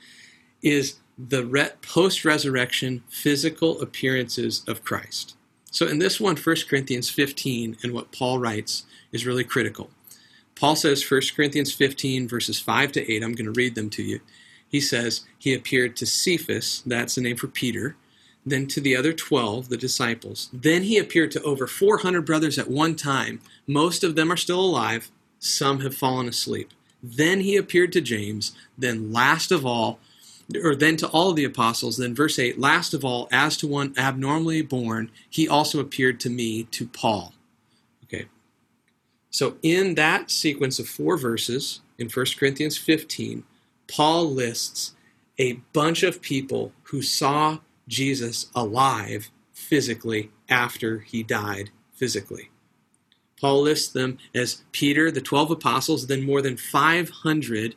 is 0.63 0.97
the 1.19 1.73
post 1.83 2.25
resurrection 2.25 3.03
physical 3.09 3.81
appearances 3.81 4.63
of 4.67 4.85
Christ. 4.85 5.35
So, 5.79 5.87
in 5.87 6.01
this 6.01 6.19
one, 6.19 6.37
1 6.37 6.57
Corinthians 6.69 7.09
15, 7.09 7.77
and 7.85 7.93
what 7.93 8.11
Paul 8.11 8.41
writes 8.41 8.83
is 9.13 9.25
really 9.25 9.45
critical. 9.45 9.91
Paul 10.57 10.75
says 10.75 11.09
1 11.09 11.21
Corinthians 11.37 11.73
15, 11.73 12.27
verses 12.27 12.59
5 12.59 12.91
to 12.91 13.13
8, 13.13 13.23
I'm 13.23 13.35
going 13.35 13.45
to 13.47 13.53
read 13.53 13.77
them 13.77 13.89
to 13.91 14.03
you. 14.03 14.19
He 14.69 14.81
says, 14.81 15.21
He 15.39 15.55
appeared 15.55 15.95
to 15.95 16.05
Cephas, 16.05 16.83
that's 16.85 17.15
the 17.15 17.21
name 17.21 17.37
for 17.37 17.47
Peter, 17.47 17.95
then 18.45 18.67
to 18.67 18.81
the 18.81 18.97
other 18.97 19.13
12, 19.13 19.69
the 19.69 19.77
disciples. 19.77 20.49
Then 20.53 20.83
he 20.83 20.99
appeared 20.99 21.31
to 21.31 21.43
over 21.45 21.69
400 21.69 22.23
brothers 22.23 22.59
at 22.59 22.69
one 22.69 22.97
time. 22.97 23.41
Most 23.69 24.03
of 24.03 24.17
them 24.17 24.33
are 24.33 24.37
still 24.37 24.61
alive, 24.61 25.13
some 25.39 25.79
have 25.83 25.95
fallen 25.95 26.27
asleep. 26.27 26.73
Then 27.05 27.43
he 27.43 27.57
appeared 27.57 27.93
to 27.93 28.01
James. 28.01 28.51
Then, 28.77 29.13
last 29.13 29.53
of 29.53 29.65
all, 29.65 30.01
or 30.63 30.75
then 30.75 30.97
to 30.97 31.09
all 31.09 31.33
the 31.33 31.45
apostles. 31.45 31.97
Then, 31.97 32.15
verse 32.15 32.39
8, 32.39 32.59
last 32.59 32.95
of 32.95 33.05
all, 33.05 33.29
as 33.31 33.57
to 33.59 33.67
one 33.67 33.95
abnormally 33.97 34.63
born, 34.63 35.11
he 35.29 35.49
also 35.49 35.81
appeared 35.81 36.21
to 36.21 36.31
me, 36.31 36.65
to 36.65 36.87
Paul. 36.87 37.35
Okay. 38.05 38.27
So, 39.31 39.57
in 39.63 39.95
that 39.97 40.31
sequence 40.31 40.79
of 40.79 40.89
four 40.89 41.19
verses 41.19 41.81
in 41.99 42.09
1 42.09 42.27
Corinthians 42.39 42.79
15, 42.79 43.45
Paul 43.87 44.31
lists 44.31 44.95
a 45.39 45.55
bunch 45.73 46.03
of 46.03 46.21
people 46.21 46.73
who 46.85 47.03
saw 47.03 47.59
Jesus 47.87 48.47
alive 48.55 49.31
physically 49.53 50.31
after 50.49 51.01
he 51.01 51.23
died 51.23 51.71
physically. 51.95 52.51
Paul 53.41 53.63
lists 53.63 53.93
them 53.93 54.19
as 54.35 54.63
Peter, 54.73 55.11
the 55.11 55.21
12 55.21 55.53
apostles, 55.53 56.07
then 56.07 56.25
more 56.25 56.43
than 56.43 56.57
500. 56.57 57.75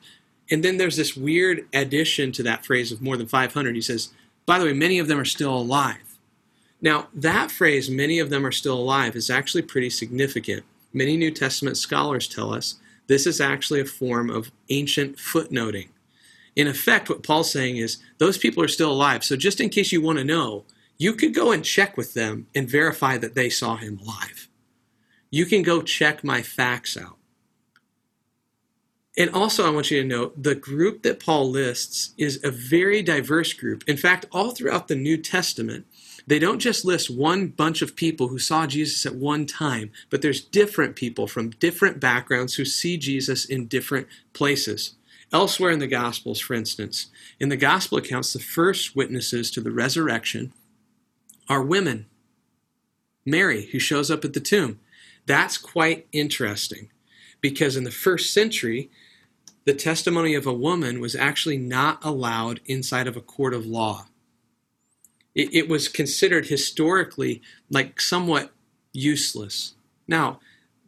And 0.51 0.63
then 0.63 0.77
there's 0.77 0.97
this 0.97 1.15
weird 1.15 1.65
addition 1.73 2.31
to 2.33 2.43
that 2.43 2.65
phrase 2.65 2.91
of 2.91 3.01
more 3.01 3.17
than 3.17 3.27
500. 3.27 3.73
He 3.73 3.81
says, 3.81 4.09
by 4.45 4.59
the 4.59 4.65
way, 4.65 4.73
many 4.73 4.99
of 4.99 5.07
them 5.07 5.19
are 5.19 5.25
still 5.25 5.55
alive. 5.55 6.17
Now, 6.81 7.07
that 7.13 7.51
phrase, 7.51 7.89
many 7.89 8.19
of 8.19 8.29
them 8.29 8.45
are 8.45 8.51
still 8.51 8.77
alive, 8.77 9.15
is 9.15 9.29
actually 9.29 9.61
pretty 9.61 9.89
significant. 9.89 10.63
Many 10.93 11.15
New 11.15 11.31
Testament 11.31 11.77
scholars 11.77 12.27
tell 12.27 12.53
us 12.53 12.75
this 13.07 13.25
is 13.25 13.39
actually 13.39 13.79
a 13.79 13.85
form 13.85 14.29
of 14.29 14.51
ancient 14.69 15.17
footnoting. 15.17 15.89
In 16.55 16.67
effect, 16.67 17.09
what 17.09 17.23
Paul's 17.23 17.51
saying 17.51 17.77
is 17.77 17.97
those 18.17 18.37
people 18.37 18.61
are 18.63 18.67
still 18.67 18.91
alive. 18.91 19.23
So, 19.23 19.37
just 19.37 19.61
in 19.61 19.69
case 19.69 19.91
you 19.91 20.01
want 20.01 20.17
to 20.17 20.25
know, 20.25 20.65
you 20.97 21.13
could 21.13 21.33
go 21.33 21.51
and 21.51 21.63
check 21.63 21.95
with 21.95 22.13
them 22.13 22.47
and 22.53 22.69
verify 22.69 23.17
that 23.17 23.35
they 23.35 23.49
saw 23.49 23.77
him 23.77 23.99
alive 23.99 24.49
you 25.31 25.45
can 25.45 25.63
go 25.63 25.81
check 25.81 26.23
my 26.23 26.41
facts 26.41 26.97
out. 26.97 27.17
And 29.17 29.29
also, 29.31 29.67
I 29.67 29.71
want 29.71 29.91
you 29.91 30.01
to 30.01 30.07
note 30.07 30.41
the 30.41 30.55
group 30.55 31.03
that 31.03 31.19
Paul 31.19 31.49
lists 31.49 32.13
is 32.17 32.39
a 32.43 32.51
very 32.51 33.01
diverse 33.01 33.51
group. 33.51 33.83
In 33.85 33.97
fact, 33.97 34.25
all 34.31 34.51
throughout 34.51 34.87
the 34.87 34.95
New 34.95 35.17
Testament, 35.17 35.85
they 36.25 36.39
don't 36.39 36.59
just 36.59 36.85
list 36.85 37.09
one 37.09 37.47
bunch 37.47 37.81
of 37.81 37.97
people 37.97 38.29
who 38.29 38.39
saw 38.39 38.65
Jesus 38.67 39.05
at 39.05 39.15
one 39.15 39.45
time, 39.45 39.91
but 40.09 40.21
there's 40.21 40.39
different 40.39 40.95
people 40.95 41.27
from 41.27 41.49
different 41.49 41.99
backgrounds 41.99 42.55
who 42.55 42.63
see 42.63 42.95
Jesus 42.95 43.43
in 43.43 43.67
different 43.67 44.07
places. 44.31 44.95
Elsewhere 45.33 45.71
in 45.71 45.79
the 45.79 45.87
Gospels, 45.87 46.39
for 46.39 46.53
instance, 46.53 47.07
in 47.37 47.49
the 47.49 47.57
Gospel 47.57 47.97
accounts, 47.97 48.31
the 48.31 48.39
first 48.39 48.95
witnesses 48.95 49.51
to 49.51 49.61
the 49.61 49.71
resurrection 49.71 50.53
are 51.49 51.61
women. 51.61 52.05
Mary, 53.25 53.67
who 53.67 53.79
shows 53.79 54.09
up 54.09 54.23
at 54.23 54.33
the 54.33 54.39
tomb. 54.39 54.79
That's 55.25 55.57
quite 55.57 56.07
interesting 56.13 56.90
because 57.41 57.75
in 57.75 57.83
the 57.83 57.91
first 57.91 58.33
century, 58.33 58.89
the 59.65 59.73
testimony 59.73 60.33
of 60.33 60.47
a 60.47 60.53
woman 60.53 60.99
was 60.99 61.15
actually 61.15 61.57
not 61.57 62.03
allowed 62.03 62.61
inside 62.65 63.07
of 63.07 63.17
a 63.17 63.21
court 63.21 63.53
of 63.53 63.65
law. 63.65 64.07
It, 65.33 65.53
it, 65.53 65.69
was 65.69 65.87
considered 65.87 66.47
historically 66.47 67.41
like 67.69 68.01
somewhat 68.01 68.51
useless. 68.91 69.75
Now, 70.07 70.39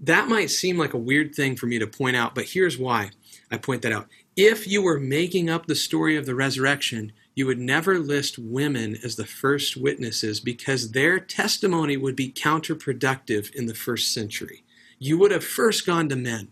that 0.01 0.27
might 0.27 0.49
seem 0.49 0.77
like 0.77 0.93
a 0.93 0.97
weird 0.97 1.33
thing 1.33 1.55
for 1.55 1.65
me 1.65 1.79
to 1.79 1.87
point 1.87 2.17
out, 2.17 2.35
but 2.35 2.49
here's 2.49 2.77
why 2.77 3.11
I 3.49 3.57
point 3.57 3.83
that 3.83 3.93
out. 3.93 4.07
If 4.35 4.67
you 4.67 4.81
were 4.81 4.99
making 4.99 5.49
up 5.49 5.65
the 5.65 5.75
story 5.75 6.17
of 6.17 6.25
the 6.25 6.35
resurrection, 6.35 7.13
you 7.35 7.45
would 7.45 7.59
never 7.59 7.99
list 7.99 8.37
women 8.37 8.97
as 9.03 9.15
the 9.15 9.25
first 9.25 9.77
witnesses 9.77 10.39
because 10.39 10.91
their 10.91 11.19
testimony 11.19 11.95
would 11.95 12.15
be 12.15 12.31
counterproductive 12.31 13.53
in 13.55 13.67
the 13.67 13.73
first 13.73 14.13
century. 14.13 14.63
You 14.99 15.17
would 15.17 15.31
have 15.31 15.43
first 15.43 15.85
gone 15.85 16.09
to 16.09 16.15
men. 16.15 16.49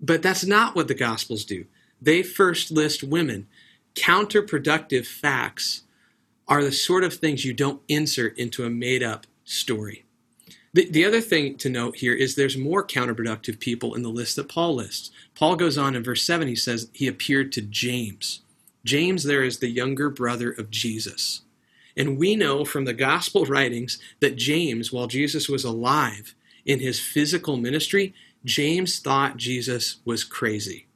But 0.00 0.22
that's 0.22 0.44
not 0.44 0.74
what 0.74 0.88
the 0.88 0.94
Gospels 0.94 1.44
do. 1.44 1.66
They 2.00 2.22
first 2.22 2.70
list 2.70 3.02
women. 3.02 3.46
Counterproductive 3.94 5.06
facts 5.06 5.82
are 6.48 6.62
the 6.62 6.72
sort 6.72 7.04
of 7.04 7.14
things 7.14 7.44
you 7.44 7.52
don't 7.52 7.82
insert 7.88 8.38
into 8.38 8.64
a 8.64 8.70
made 8.70 9.02
up 9.02 9.26
story. 9.44 10.04
The, 10.74 10.90
the 10.90 11.06
other 11.06 11.22
thing 11.22 11.56
to 11.56 11.70
note 11.70 11.96
here 11.96 12.12
is 12.12 12.34
there's 12.34 12.58
more 12.58 12.86
counterproductive 12.86 13.58
people 13.58 13.94
in 13.94 14.02
the 14.02 14.10
list 14.10 14.36
that 14.36 14.48
Paul 14.48 14.74
lists. 14.74 15.10
Paul 15.34 15.56
goes 15.56 15.78
on 15.78 15.96
in 15.96 16.04
verse 16.04 16.22
7, 16.22 16.46
he 16.46 16.54
says 16.54 16.90
he 16.92 17.08
appeared 17.08 17.50
to 17.52 17.62
James. 17.62 18.42
James 18.84 19.24
there 19.24 19.42
is 19.42 19.58
the 19.58 19.70
younger 19.70 20.10
brother 20.10 20.50
of 20.50 20.70
Jesus. 20.70 21.40
And 21.96 22.18
we 22.18 22.36
know 22.36 22.64
from 22.64 22.84
the 22.84 22.92
gospel 22.92 23.46
writings 23.46 23.98
that 24.20 24.36
James, 24.36 24.92
while 24.92 25.06
Jesus 25.06 25.48
was 25.48 25.64
alive 25.64 26.34
in 26.66 26.80
his 26.80 27.00
physical 27.00 27.56
ministry, 27.56 28.12
James 28.44 28.98
thought 28.98 29.38
Jesus 29.38 29.96
was 30.04 30.24
crazy. 30.24 30.86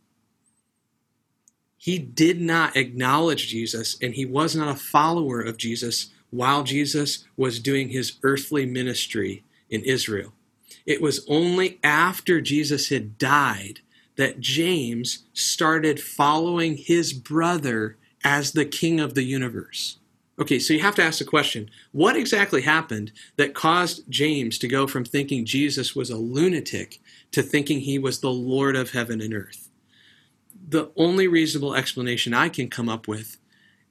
He 1.79 1.99
did 1.99 2.41
not 2.41 2.77
acknowledge 2.77 3.49
Jesus 3.49 3.97
and 4.03 4.15
he 4.15 4.27
was 4.27 4.55
not 4.55 4.69
a 4.69 4.79
follower 4.79 5.41
of 5.41 5.57
Jesus 5.57 6.11
while 6.29 6.63
Jesus 6.63 7.25
was 7.37 7.59
doing 7.59 7.89
his 7.89 8.19
earthly 8.23 8.67
ministry 8.67 9.45
in 9.71 9.83
Israel. 9.85 10.35
It 10.85 11.01
was 11.01 11.25
only 11.29 11.79
after 11.83 12.41
Jesus 12.41 12.89
had 12.89 13.17
died 13.17 13.81
that 14.17 14.41
James 14.41 15.25
started 15.33 16.01
following 16.01 16.77
his 16.77 17.13
brother 17.13 17.97
as 18.23 18.53
the 18.53 18.67
king 18.67 19.01
of 19.01 19.15
the 19.15 19.23
universe. 19.23 20.00
Okay, 20.41 20.59
so 20.59 20.73
you 20.73 20.81
have 20.81 20.95
to 20.95 21.03
ask 21.03 21.19
the 21.19 21.25
question 21.27 21.71
what 21.93 22.17
exactly 22.17 22.63
happened 22.63 23.13
that 23.37 23.55
caused 23.55 24.11
James 24.11 24.57
to 24.59 24.69
go 24.69 24.87
from 24.87 25.05
thinking 25.05 25.45
Jesus 25.45 25.95
was 25.95 26.09
a 26.09 26.17
lunatic 26.17 26.99
to 27.33 27.43
thinking 27.43 27.81
he 27.81 27.99
was 27.99 28.21
the 28.21 28.31
Lord 28.31 28.75
of 28.75 28.93
heaven 28.93 29.21
and 29.21 29.35
earth? 29.35 29.69
The 30.67 30.91
only 30.97 31.29
reasonable 31.29 31.75
explanation 31.75 32.33
I 32.33 32.49
can 32.49 32.71
come 32.71 32.89
up 32.89 33.07
with 33.07 33.37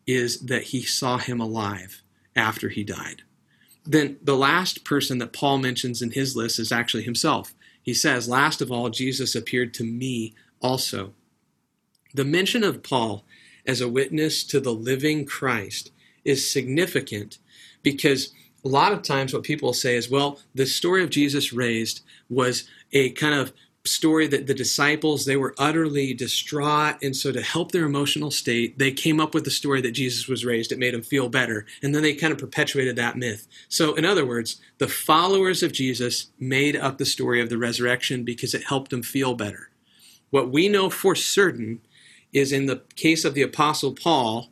is 0.07 0.39
that 0.39 0.63
he 0.63 0.81
saw 0.81 1.19
him 1.19 1.39
alive 1.39 2.01
after 2.35 2.69
he 2.69 2.83
died. 2.83 3.21
Then 3.85 4.17
the 4.23 4.35
last 4.35 4.83
person 4.83 5.19
that 5.19 5.33
Paul 5.33 5.59
mentions 5.59 6.01
in 6.01 6.11
his 6.11 6.35
list 6.35 6.57
is 6.57 6.71
actually 6.71 7.03
himself. 7.03 7.53
He 7.81 7.93
says, 7.93 8.27
Last 8.27 8.59
of 8.59 8.71
all, 8.71 8.89
Jesus 8.89 9.35
appeared 9.35 9.73
to 9.75 9.83
me 9.83 10.33
also. 10.61 11.13
The 12.15 12.25
mention 12.25 12.63
of 12.63 12.81
Paul 12.81 13.23
as 13.67 13.81
a 13.81 13.89
witness 13.89 14.43
to 14.45 14.59
the 14.59 14.73
living 14.73 15.25
Christ 15.25 15.91
is 16.29 16.49
significant 16.49 17.39
because 17.81 18.31
a 18.63 18.67
lot 18.67 18.91
of 18.91 19.01
times 19.01 19.33
what 19.33 19.43
people 19.43 19.73
say 19.73 19.95
is, 19.95 20.09
well, 20.09 20.39
the 20.53 20.65
story 20.65 21.03
of 21.03 21.09
Jesus 21.09 21.51
raised 21.51 22.01
was 22.29 22.69
a 22.91 23.11
kind 23.11 23.33
of 23.33 23.51
story 23.85 24.27
that 24.27 24.45
the 24.45 24.53
disciples 24.53 25.25
they 25.25 25.37
were 25.37 25.55
utterly 25.57 26.13
distraught. 26.13 26.97
And 27.01 27.15
so 27.15 27.31
to 27.31 27.41
help 27.41 27.71
their 27.71 27.85
emotional 27.85 28.29
state 28.29 28.77
they 28.77 28.91
came 28.91 29.19
up 29.19 29.33
with 29.33 29.45
the 29.45 29.51
story 29.51 29.81
that 29.81 29.93
jesus 29.93 30.27
was 30.27 30.43
raised. 30.45 30.73
It 30.73 30.77
made 30.77 30.93
them 30.93 31.01
feel 31.01 31.29
better. 31.29 31.65
And 31.81 31.95
then 31.95 32.03
they 32.03 32.13
kind 32.13 32.33
of 32.33 32.37
perpetuated 32.37 32.97
that 32.97 33.17
myth. 33.17 33.47
So 33.69 33.95
in 33.95 34.03
other 34.03 34.25
words 34.25 34.59
the 34.79 34.89
followers 34.89 35.63
of 35.63 35.71
jesus 35.71 36.27
made 36.39 36.75
up 36.75 36.97
the 36.97 37.05
story 37.05 37.41
of 37.41 37.49
the 37.49 37.57
resurrection 37.57 38.25
because 38.25 38.53
it 38.53 38.65
helped 38.65 38.91
them 38.91 39.01
feel 39.01 39.33
better. 39.33 39.71
What 40.29 40.51
we 40.51 40.67
know 40.67 40.89
for 40.89 41.15
certain 41.15 41.79
is 42.33 42.51
in 42.51 42.65
the 42.65 42.83
case 42.97 43.23
of 43.23 43.33
the 43.33 43.41
apostle 43.43 43.93
paul 43.93 44.49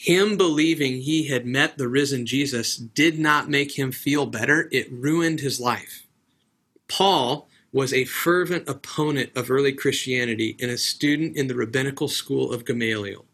him 0.00 0.36
believing 0.36 1.00
he 1.00 1.26
had 1.26 1.44
met 1.44 1.76
the 1.76 1.88
risen 1.88 2.24
jesus 2.24 2.76
did 2.76 3.18
not 3.18 3.48
make 3.48 3.78
him 3.78 3.90
feel 3.90 4.26
better 4.26 4.68
it 4.70 4.90
ruined 4.92 5.40
his 5.40 5.58
life 5.60 6.06
paul 6.88 7.48
was 7.72 7.92
a 7.92 8.04
fervent 8.04 8.68
opponent 8.68 9.30
of 9.36 9.50
early 9.50 9.72
Christianity 9.72 10.56
and 10.60 10.70
a 10.70 10.78
student 10.78 11.36
in 11.36 11.48
the 11.48 11.54
rabbinical 11.54 12.08
school 12.08 12.52
of 12.52 12.64
Gamaliel. 12.64 13.26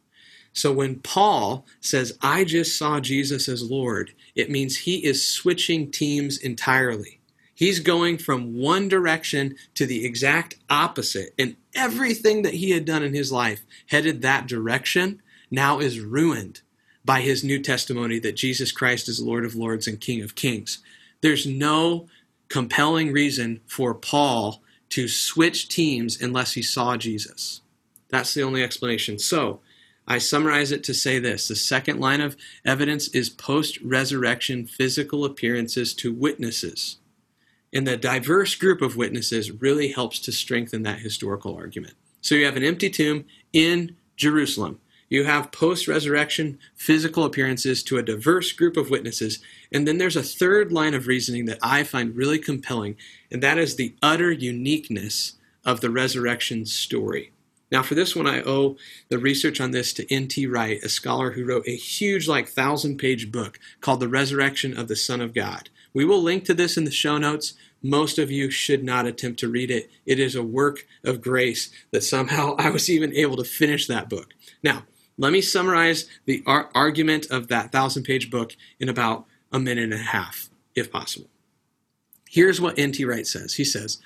So 0.52 0.73
when 0.73 1.00
Paul 1.00 1.66
says, 1.80 2.16
I 2.21 2.44
just 2.44 2.76
saw 2.76 3.00
Jesus 3.00 3.49
as 3.49 3.68
Lord, 3.68 4.12
it 4.35 4.50
means 4.50 4.76
he 4.76 5.04
is 5.04 5.26
switching 5.26 5.90
teams 5.90 6.38
entirely. 6.38 7.21
He's 7.56 7.80
going 7.80 8.18
from 8.18 8.56
one 8.56 8.88
direction 8.88 9.56
to 9.75 9.87
the 9.87 10.04
exact 10.04 10.56
opposite, 10.68 11.35
and 11.38 11.56
everything 11.75 12.42
that 12.42 12.54
he 12.54 12.71
had 12.71 12.85
done 12.85 13.04
in 13.04 13.14
his 13.14 13.30
life 13.30 13.64
headed 13.87 14.23
that 14.23 14.49
direction 14.49 15.23
now 15.54 15.78
is 15.78 16.00
ruined 16.00 16.61
by 17.04 17.20
his 17.20 17.44
new 17.44 17.61
testimony 17.61 18.18
that 18.18 18.37
Jesus 18.37 18.73
Christ 18.73 19.08
is 19.08 19.20
Lord 19.20 19.44
of 19.44 19.54
Lords 19.54 19.87
and 19.87 20.00
King 20.00 20.23
of 20.23 20.34
Kings. 20.34 20.78
There's 21.20 21.46
no 21.46 22.06
compelling 22.49 23.12
reason 23.12 23.61
for 23.66 23.94
Paul 23.94 24.62
to 24.90 25.08
switch 25.08 25.68
teams 25.68 26.20
unless 26.20 26.52
he 26.52 26.62
saw 26.62 26.96
Jesus. 26.96 27.61
That's 28.08 28.34
the 28.34 28.42
only 28.42 28.62
explanation. 28.62 29.18
So, 29.18 29.61
I 30.06 30.18
summarize 30.18 30.70
it 30.70 30.84
to 30.84 30.94
say 30.94 31.18
this 31.18 31.49
the 31.49 31.56
second 31.56 31.99
line 31.99 32.20
of 32.20 32.37
evidence 32.64 33.08
is 33.08 33.30
post 33.30 33.80
resurrection 33.80 34.66
physical 34.66 35.25
appearances 35.25 35.94
to 35.94 36.12
witnesses. 36.12 36.99
And 37.73 37.87
the 37.87 37.96
diverse 37.96 38.54
group 38.54 38.82
of 38.82 38.96
witnesses 38.96 39.50
really 39.50 39.88
helps 39.88 40.20
to 40.20 40.32
strengthen 40.32 40.82
that 40.82 41.00
historical 41.00 41.56
argument. 41.56 41.94
So 42.20 42.34
you 42.34 42.44
have 42.44 42.56
an 42.56 42.62
empty 42.62 42.88
tomb 42.88 43.25
in 43.52 43.96
Jerusalem. 44.16 44.78
You 45.14 45.23
have 45.23 45.52
post 45.52 45.87
resurrection 45.87 46.59
physical 46.75 47.23
appearances 47.23 47.85
to 47.85 47.99
a 47.99 48.02
diverse 48.02 48.50
group 48.50 48.76
of 48.76 48.90
witnesses. 48.90 49.38
And 49.71 49.87
then 49.87 49.99
there's 49.99 50.16
a 50.16 50.25
third 50.25 50.73
line 50.73 50.92
of 50.92 51.06
reasoning 51.06 51.44
that 51.44 51.61
I 51.62 51.85
find 51.85 52.16
really 52.16 52.40
compelling, 52.40 52.97
and 53.30 53.40
that 53.40 53.56
is 53.56 53.76
the 53.76 53.94
utter 54.02 54.33
uniqueness 54.33 55.35
of 55.64 55.80
the 55.80 55.88
resurrection 55.88 56.66
story. 56.66 57.30
Now, 57.71 57.85
for 57.85 57.94
this 57.94 58.16
one, 58.16 58.26
I 58.26 58.42
owe 58.42 58.76
the 59.09 59.21
research 59.21 59.61
on 59.61 59.71
this 59.71 59.92
to 59.92 60.12
N.T. 60.12 60.49
Wright, 60.49 60.83
a 60.83 60.88
scholar 60.88 61.30
who 61.30 61.44
wrote 61.44 61.68
a 61.68 61.76
huge, 61.76 62.26
like, 62.26 62.49
thousand 62.49 62.99
page 62.99 63.30
book 63.30 63.61
called 63.80 64.00
The 64.00 64.09
Resurrection 64.09 64.76
of 64.76 64.88
the 64.88 64.97
Son 64.97 65.21
of 65.21 65.33
God. 65.33 65.71
We 65.92 66.04
will 66.04 66.21
link 66.21 66.44
to 66.47 66.54
this 66.54 66.76
in 66.76 66.87
the 66.87 66.90
show 66.90 67.18
notes. 67.18 67.54
Most 67.80 68.18
of 68.18 68.33
you 68.33 68.50
should 68.50 68.83
not 68.83 69.06
attempt 69.06 69.38
to 69.40 69.49
read 69.49 69.71
it. 69.71 69.88
It 70.06 70.18
is 70.18 70.35
a 70.35 70.42
work 70.42 70.88
of 71.04 71.23
grace 71.23 71.71
that 71.92 72.02
somehow 72.02 72.56
I 72.59 72.71
was 72.71 72.90
even 72.90 73.14
able 73.14 73.37
to 73.37 73.44
finish 73.44 73.87
that 73.87 74.11
book. 74.11 74.35
Now, 74.61 74.83
let 75.16 75.33
me 75.33 75.40
summarize 75.40 76.09
the 76.25 76.42
ar- 76.47 76.71
argument 76.75 77.26
of 77.30 77.49
that 77.49 77.73
thousand 77.73 78.04
page 78.04 78.30
book 78.30 78.56
in 78.80 78.88
about 78.88 79.26
a 79.52 79.59
minute 79.59 79.85
and 79.85 79.94
a 79.94 79.99
half, 79.99 80.49
if 80.75 80.90
possible. 80.90 81.28
Here's 82.28 82.61
what 82.61 82.78
N.T. 82.78 83.04
Wright 83.04 83.26
says 83.26 83.54
He 83.54 83.64
says, 83.64 83.99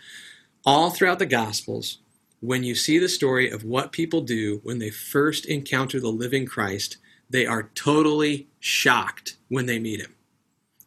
All 0.65 0.91
throughout 0.91 1.19
the 1.19 1.27
Gospels, 1.27 1.99
when 2.41 2.63
you 2.63 2.75
see 2.75 2.99
the 2.99 3.09
story 3.09 3.51
of 3.51 3.65
what 3.65 3.93
people 3.93 4.21
do 4.21 4.61
when 4.63 4.79
they 4.79 4.91
first 4.91 5.47
encounter 5.47 5.99
the 5.99 6.09
living 6.09 6.47
Christ, 6.47 6.99
they 7.31 7.47
are 7.47 7.71
totally 7.75 8.49
shocked 8.61 9.37
when 9.49 9.67
they 9.67 9.79
meet 9.79 10.01
him. 10.01 10.15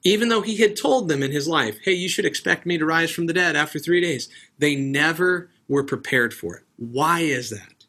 Even 0.04 0.30
though 0.30 0.42
he 0.42 0.58
had 0.58 0.76
told 0.76 1.08
them 1.08 1.22
in 1.22 1.32
his 1.32 1.48
life, 1.48 1.78
hey, 1.84 1.94
you 1.94 2.10
should 2.10 2.26
expect 2.26 2.66
me 2.66 2.78
to 2.78 2.86
rise 2.86 3.12
from 3.12 3.28
the 3.28 3.34
dead 3.34 3.56
after 3.56 3.80
three 3.80 4.02
days, 4.02 4.30
they 4.58 4.76
never 4.76 5.50
were 5.68 5.84
prepared 5.84 6.34
for 6.34 6.58
it. 6.58 6.64
Why 6.78 7.22
is 7.22 7.50
that? 7.52 7.81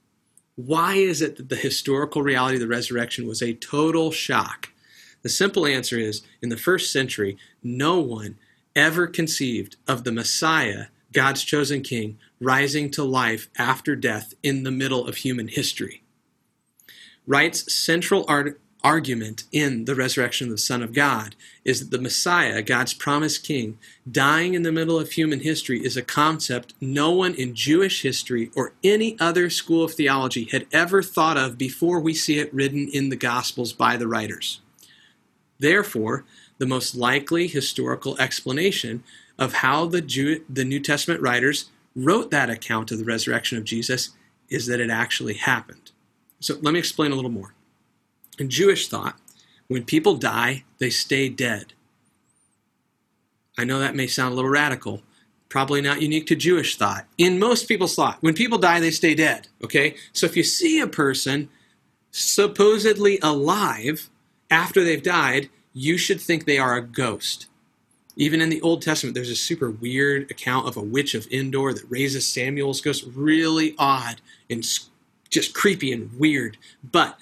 Why 0.64 0.94
is 0.94 1.20
it 1.20 1.38
that 1.38 1.48
the 1.48 1.56
historical 1.56 2.22
reality 2.22 2.54
of 2.54 2.60
the 2.60 2.68
resurrection 2.68 3.26
was 3.26 3.42
a 3.42 3.54
total 3.54 4.12
shock? 4.12 4.68
The 5.22 5.28
simple 5.28 5.66
answer 5.66 5.98
is 5.98 6.22
in 6.40 6.50
the 6.50 6.56
first 6.56 6.92
century, 6.92 7.36
no 7.64 7.98
one 7.98 8.38
ever 8.76 9.08
conceived 9.08 9.74
of 9.88 10.04
the 10.04 10.12
Messiah, 10.12 10.86
God's 11.12 11.42
chosen 11.42 11.82
king, 11.82 12.16
rising 12.40 12.92
to 12.92 13.02
life 13.02 13.48
after 13.58 13.96
death 13.96 14.34
in 14.44 14.62
the 14.62 14.70
middle 14.70 15.08
of 15.08 15.16
human 15.16 15.48
history. 15.48 16.04
Wright's 17.26 17.74
central 17.74 18.24
art, 18.28 18.60
argument 18.84 19.44
in 19.52 19.84
the 19.84 19.94
resurrection 19.94 20.48
of 20.48 20.52
the 20.52 20.58
Son 20.58 20.82
of 20.82 20.92
God 20.92 21.34
is 21.64 21.80
that 21.80 21.96
the 21.96 22.02
Messiah, 22.02 22.62
God's 22.62 22.94
promised 22.94 23.44
king, 23.44 23.78
dying 24.10 24.54
in 24.54 24.62
the 24.62 24.72
middle 24.72 24.98
of 24.98 25.12
human 25.12 25.40
history 25.40 25.84
is 25.84 25.96
a 25.96 26.02
concept 26.02 26.74
no 26.80 27.10
one 27.10 27.34
in 27.34 27.54
Jewish 27.54 28.02
history 28.02 28.50
or 28.56 28.72
any 28.82 29.18
other 29.20 29.50
school 29.50 29.84
of 29.84 29.94
theology 29.94 30.44
had 30.50 30.66
ever 30.72 31.02
thought 31.02 31.36
of 31.36 31.58
before 31.58 32.00
we 32.00 32.14
see 32.14 32.38
it 32.38 32.52
written 32.52 32.88
in 32.92 33.08
the 33.08 33.16
Gospels 33.16 33.72
by 33.72 33.96
the 33.96 34.08
writers. 34.08 34.60
Therefore, 35.58 36.24
the 36.58 36.66
most 36.66 36.94
likely 36.94 37.46
historical 37.46 38.18
explanation 38.20 39.04
of 39.38 39.54
how 39.54 39.86
the, 39.86 40.00
Jew, 40.00 40.44
the 40.48 40.64
New 40.64 40.80
Testament 40.80 41.20
writers 41.20 41.70
wrote 41.94 42.30
that 42.30 42.50
account 42.50 42.90
of 42.90 42.98
the 42.98 43.04
resurrection 43.04 43.58
of 43.58 43.64
Jesus 43.64 44.10
is 44.48 44.66
that 44.66 44.80
it 44.80 44.90
actually 44.90 45.34
happened. 45.34 45.90
So 46.40 46.58
let 46.60 46.72
me 46.72 46.78
explain 46.78 47.12
a 47.12 47.14
little 47.14 47.30
more. 47.30 47.54
In 48.38 48.48
Jewish 48.48 48.88
thought, 48.88 49.16
when 49.68 49.84
people 49.84 50.16
die, 50.16 50.64
they 50.78 50.90
stay 50.90 51.28
dead. 51.28 51.72
I 53.58 53.64
know 53.64 53.78
that 53.78 53.94
may 53.94 54.06
sound 54.06 54.32
a 54.32 54.34
little 54.34 54.50
radical, 54.50 55.02
probably 55.48 55.80
not 55.80 56.00
unique 56.00 56.26
to 56.28 56.34
Jewish 56.34 56.76
thought. 56.76 57.06
In 57.18 57.38
most 57.38 57.68
people's 57.68 57.94
thought, 57.94 58.18
when 58.22 58.34
people 58.34 58.58
die, 58.58 58.80
they 58.80 58.90
stay 58.90 59.14
dead. 59.14 59.48
Okay? 59.62 59.94
So 60.12 60.26
if 60.26 60.36
you 60.36 60.42
see 60.42 60.80
a 60.80 60.86
person 60.86 61.50
supposedly 62.10 63.18
alive 63.22 64.08
after 64.50 64.82
they've 64.82 65.02
died, 65.02 65.50
you 65.74 65.98
should 65.98 66.20
think 66.20 66.44
they 66.44 66.58
are 66.58 66.76
a 66.76 66.82
ghost. 66.82 67.46
Even 68.16 68.42
in 68.42 68.50
the 68.50 68.60
Old 68.60 68.82
Testament, 68.82 69.14
there's 69.14 69.30
a 69.30 69.36
super 69.36 69.70
weird 69.70 70.30
account 70.30 70.66
of 70.68 70.76
a 70.76 70.82
witch 70.82 71.14
of 71.14 71.26
Endor 71.30 71.72
that 71.72 71.90
raises 71.90 72.26
Samuel's 72.26 72.82
ghost. 72.82 73.04
Really 73.14 73.74
odd 73.78 74.20
and 74.50 74.62
just 75.30 75.54
creepy 75.54 75.92
and 75.92 76.18
weird. 76.18 76.58
But 76.84 77.18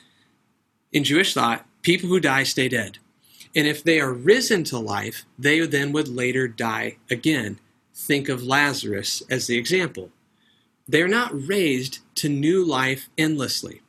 in 0.92 1.04
Jewish 1.04 1.34
thought, 1.34 1.66
people 1.82 2.08
who 2.08 2.20
die 2.20 2.42
stay 2.42 2.68
dead. 2.68 2.98
And 3.54 3.66
if 3.66 3.82
they 3.82 4.00
are 4.00 4.12
risen 4.12 4.64
to 4.64 4.78
life, 4.78 5.24
they 5.38 5.64
then 5.66 5.92
would 5.92 6.08
later 6.08 6.46
die 6.46 6.96
again. 7.10 7.58
Think 7.94 8.28
of 8.28 8.42
Lazarus 8.42 9.22
as 9.28 9.46
the 9.46 9.58
example. 9.58 10.10
They're 10.86 11.08
not 11.08 11.48
raised 11.48 11.98
to 12.16 12.28
new 12.28 12.64
life 12.64 13.08
endlessly. 13.18 13.82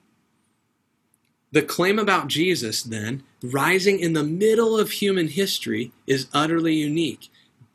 The 1.52 1.62
claim 1.62 2.00
about 2.00 2.28
Jesus, 2.28 2.82
then, 2.82 3.24
rising 3.44 4.00
in 4.00 4.14
the 4.14 4.24
middle 4.24 4.80
of 4.80 4.92
human 4.92 5.28
history, 5.28 5.92
is 6.08 6.28
utterly 6.34 6.76
unique. 6.76 7.30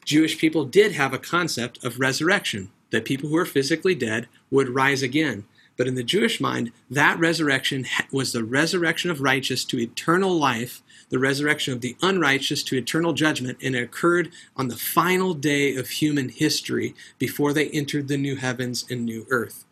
Jewish 0.05 0.39
people 0.39 0.65
did 0.65 0.93
have 0.93 1.13
a 1.13 1.19
concept 1.19 1.85
of 1.85 2.01
resurrection, 2.01 2.71
that 2.91 3.05
people 3.05 3.29
who 3.29 3.37
are 3.37 3.45
physically 3.45 3.95
dead 3.95 4.29
would 4.51 4.71
rise 4.71 5.03
again. 5.03 5.45
But 5.77 5.87
in 5.87 5.95
the 5.95 6.03
Jewish 6.03 6.41
mind, 6.41 6.73
that 6.91 7.19
resurrection 7.19 7.85
was 8.11 8.33
the 8.33 8.45
resurrection 8.45 9.11
of 9.11 9.21
righteous 9.21 9.65
to 9.67 9.79
eternal 9.79 10.35
life, 10.35 10.83
the 11.11 11.19
resurrection 11.19 11.75
of 11.75 11.83
the 11.83 11.97
unrighteous 12.03 12.63
to 12.65 12.77
eternal 12.77 13.13
judgment, 13.13 13.59
and 13.63 13.77
it 13.77 13.83
occurred 13.83 14.31
on 14.57 14.69
the 14.69 14.77
final 14.77 15.35
day 15.35 15.77
of 15.77 15.89
human 15.89 16.31
history 16.31 16.95
before 17.19 17.53
they 17.53 17.69
entered 17.69 18.09
the 18.09 18.17
new 18.17 18.37
heavens 18.37 18.87
and 18.91 19.05
new 19.05 19.27
earth. 19.31 19.65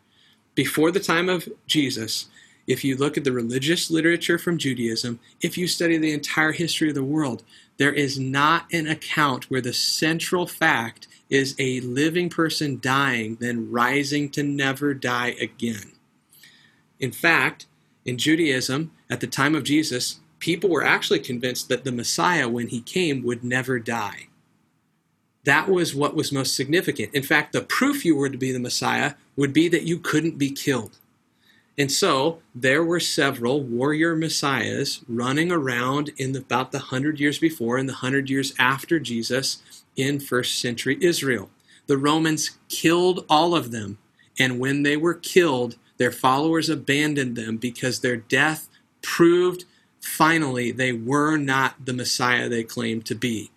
Before 0.53 0.91
the 0.91 0.99
time 0.99 1.27
of 1.27 1.49
Jesus, 1.67 2.27
if 2.67 2.83
you 2.83 2.95
look 2.95 3.17
at 3.17 3.23
the 3.23 3.31
religious 3.31 3.91
literature 3.91 4.37
from 4.37 4.57
Judaism, 4.57 5.19
if 5.41 5.57
you 5.57 5.67
study 5.67 5.97
the 5.97 6.13
entire 6.13 6.51
history 6.51 6.89
of 6.89 6.95
the 6.95 7.03
world, 7.03 7.43
there 7.77 7.93
is 7.93 8.17
not 8.17 8.65
an 8.71 8.87
account 8.87 9.51
where 9.51 9.61
the 9.61 9.73
central 9.73 10.47
fact 10.47 11.07
is 11.29 11.55
a 11.59 11.81
living 11.81 12.29
person 12.29 12.79
dying, 12.79 13.37
then 13.39 13.69
rising 13.71 14.29
to 14.29 14.43
never 14.43 14.93
die 14.93 15.35
again. 15.41 15.94
In 16.99 17.11
fact, 17.11 17.65
in 18.05 18.17
Judaism, 18.17 18.91
at 19.09 19.19
the 19.19 19.27
time 19.27 19.55
of 19.55 19.63
Jesus, 19.63 20.19
people 20.39 20.69
were 20.69 20.83
actually 20.83 21.19
convinced 21.19 21.69
that 21.69 21.83
the 21.83 21.91
Messiah, 21.91 22.47
when 22.47 22.67
he 22.67 22.81
came, 22.81 23.23
would 23.23 23.43
never 23.43 23.79
die. 23.79 24.27
That 25.43 25.69
was 25.69 25.93
what 25.93 26.15
was 26.15 26.31
most 26.31 26.55
significant. 26.55 27.13
In 27.13 27.23
fact, 27.23 27.53
the 27.53 27.61
proof 27.61 28.03
you 28.03 28.15
were 28.15 28.29
to 28.29 28.37
be 28.37 28.51
the 28.51 28.59
Messiah 28.59 29.13
would 29.35 29.53
be 29.53 29.67
that 29.67 29.83
you 29.83 29.99
couldn't 29.99 30.37
be 30.37 30.49
killed. 30.49 30.97
And 31.77 31.91
so 31.91 32.39
there 32.53 32.83
were 32.83 32.99
several 32.99 33.61
warrior 33.61 34.15
messiahs 34.15 35.01
running 35.07 35.51
around 35.51 36.11
in 36.17 36.31
the, 36.31 36.39
about 36.39 36.71
the 36.71 36.79
hundred 36.79 37.19
years 37.19 37.37
before 37.37 37.77
and 37.77 37.87
the 37.89 37.93
hundred 37.93 38.29
years 38.29 38.53
after 38.57 38.99
Jesus 38.99 39.61
in 39.95 40.19
first 40.19 40.59
century 40.59 40.97
Israel. 41.01 41.49
The 41.87 41.97
Romans 41.97 42.51
killed 42.69 43.25
all 43.29 43.53
of 43.53 43.71
them. 43.71 43.97
And 44.39 44.59
when 44.59 44.83
they 44.83 44.97
were 44.97 45.13
killed, 45.13 45.75
their 45.97 46.11
followers 46.11 46.69
abandoned 46.69 47.35
them 47.35 47.57
because 47.57 47.99
their 47.99 48.17
death 48.17 48.69
proved 49.01 49.65
finally 49.99 50.71
they 50.71 50.91
were 50.91 51.37
not 51.37 51.85
the 51.85 51.93
Messiah 51.93 52.49
they 52.49 52.63
claimed 52.63 53.05
to 53.05 53.15
be. 53.15 53.51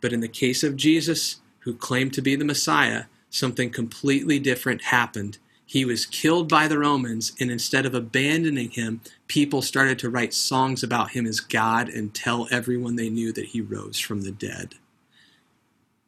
But 0.00 0.12
in 0.12 0.20
the 0.20 0.28
case 0.28 0.62
of 0.62 0.76
Jesus, 0.76 1.36
who 1.60 1.74
claimed 1.74 2.14
to 2.14 2.22
be 2.22 2.36
the 2.36 2.44
Messiah, 2.44 3.04
something 3.28 3.70
completely 3.70 4.38
different 4.38 4.84
happened. 4.84 5.38
He 5.64 5.84
was 5.84 6.06
killed 6.06 6.48
by 6.48 6.66
the 6.66 6.78
Romans, 6.78 7.32
and 7.38 7.50
instead 7.50 7.86
of 7.86 7.94
abandoning 7.94 8.70
him, 8.70 9.02
people 9.28 9.62
started 9.62 9.98
to 10.00 10.10
write 10.10 10.34
songs 10.34 10.82
about 10.82 11.12
him 11.12 11.26
as 11.26 11.38
God 11.38 11.88
and 11.88 12.12
tell 12.12 12.48
everyone 12.50 12.96
they 12.96 13.10
knew 13.10 13.32
that 13.32 13.46
he 13.46 13.60
rose 13.60 13.98
from 14.00 14.22
the 14.22 14.32
dead. 14.32 14.74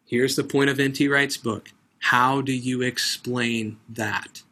Here's 0.05 0.37
the 0.37 0.45
point 0.45 0.69
of 0.69 0.81
N.T. 0.81 1.07
Wright's 1.07 1.37
book. 1.37 1.71
How 2.01 2.41
do 2.41 2.53
you 2.53 2.83
explain 2.83 3.79
that? 3.89 4.43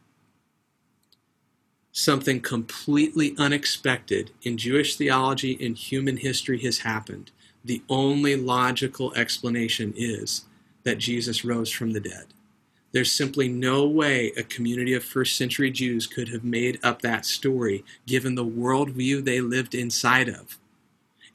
Something 1.92 2.40
completely 2.40 3.35
unexpected 3.38 4.31
in 4.42 4.57
Jewish 4.57 4.96
theology 4.96 5.59
and 5.61 5.76
human 5.76 6.18
history 6.18 6.61
has 6.62 6.79
happened. 6.79 7.31
The 7.64 7.83
only 7.88 8.37
logical 8.37 9.12
explanation 9.14 9.92
is 9.96 10.44
that 10.85 10.98
Jesus 10.98 11.44
rose 11.44 11.70
from 11.70 11.92
the 11.92 12.00
dead. 12.00 12.26
There's 12.92 13.12
simply 13.12 13.48
no 13.48 13.87
way 13.87 14.33
a 14.37 14.42
community 14.42 14.94
of 14.94 15.05
first 15.05 15.37
century 15.37 15.70
Jews 15.70 16.07
could 16.07 16.29
have 16.29 16.42
made 16.42 16.81
up 16.83 17.03
that 17.03 17.24
story 17.24 17.85
given 18.07 18.35
the 18.35 18.44
worldview 18.44 19.24
they 19.24 19.40
lived 19.40 19.74
inside 19.74 20.29
of. 20.29 20.59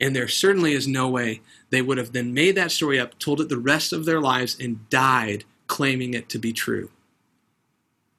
And 0.02 0.14
there 0.14 0.28
certainly 0.28 0.74
is 0.74 0.88
no 0.88 1.08
way 1.08 1.42
they 1.70 1.82
would 1.82 1.98
have 1.98 2.12
then 2.12 2.34
made 2.34 2.56
that 2.56 2.72
story 2.72 3.00
up, 3.00 3.18
told 3.20 3.40
it 3.40 3.48
the 3.48 3.58
rest 3.58 3.94
of 3.94 4.04
their 4.04 4.20
lives, 4.20 4.58
and 4.60 4.90
died 4.90 5.46
claiming 5.68 6.14
it 6.14 6.28
to 6.30 6.38
be 6.38 6.52
true. 6.52 6.90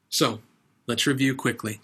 So, 0.09 0.41
let's 0.87 1.05
review 1.05 1.35
quickly 1.35 1.79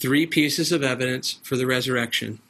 three 0.00 0.26
pieces 0.26 0.72
of 0.72 0.82
evidence 0.82 1.38
for 1.42 1.56
the 1.56 1.66
resurrection 1.66 2.40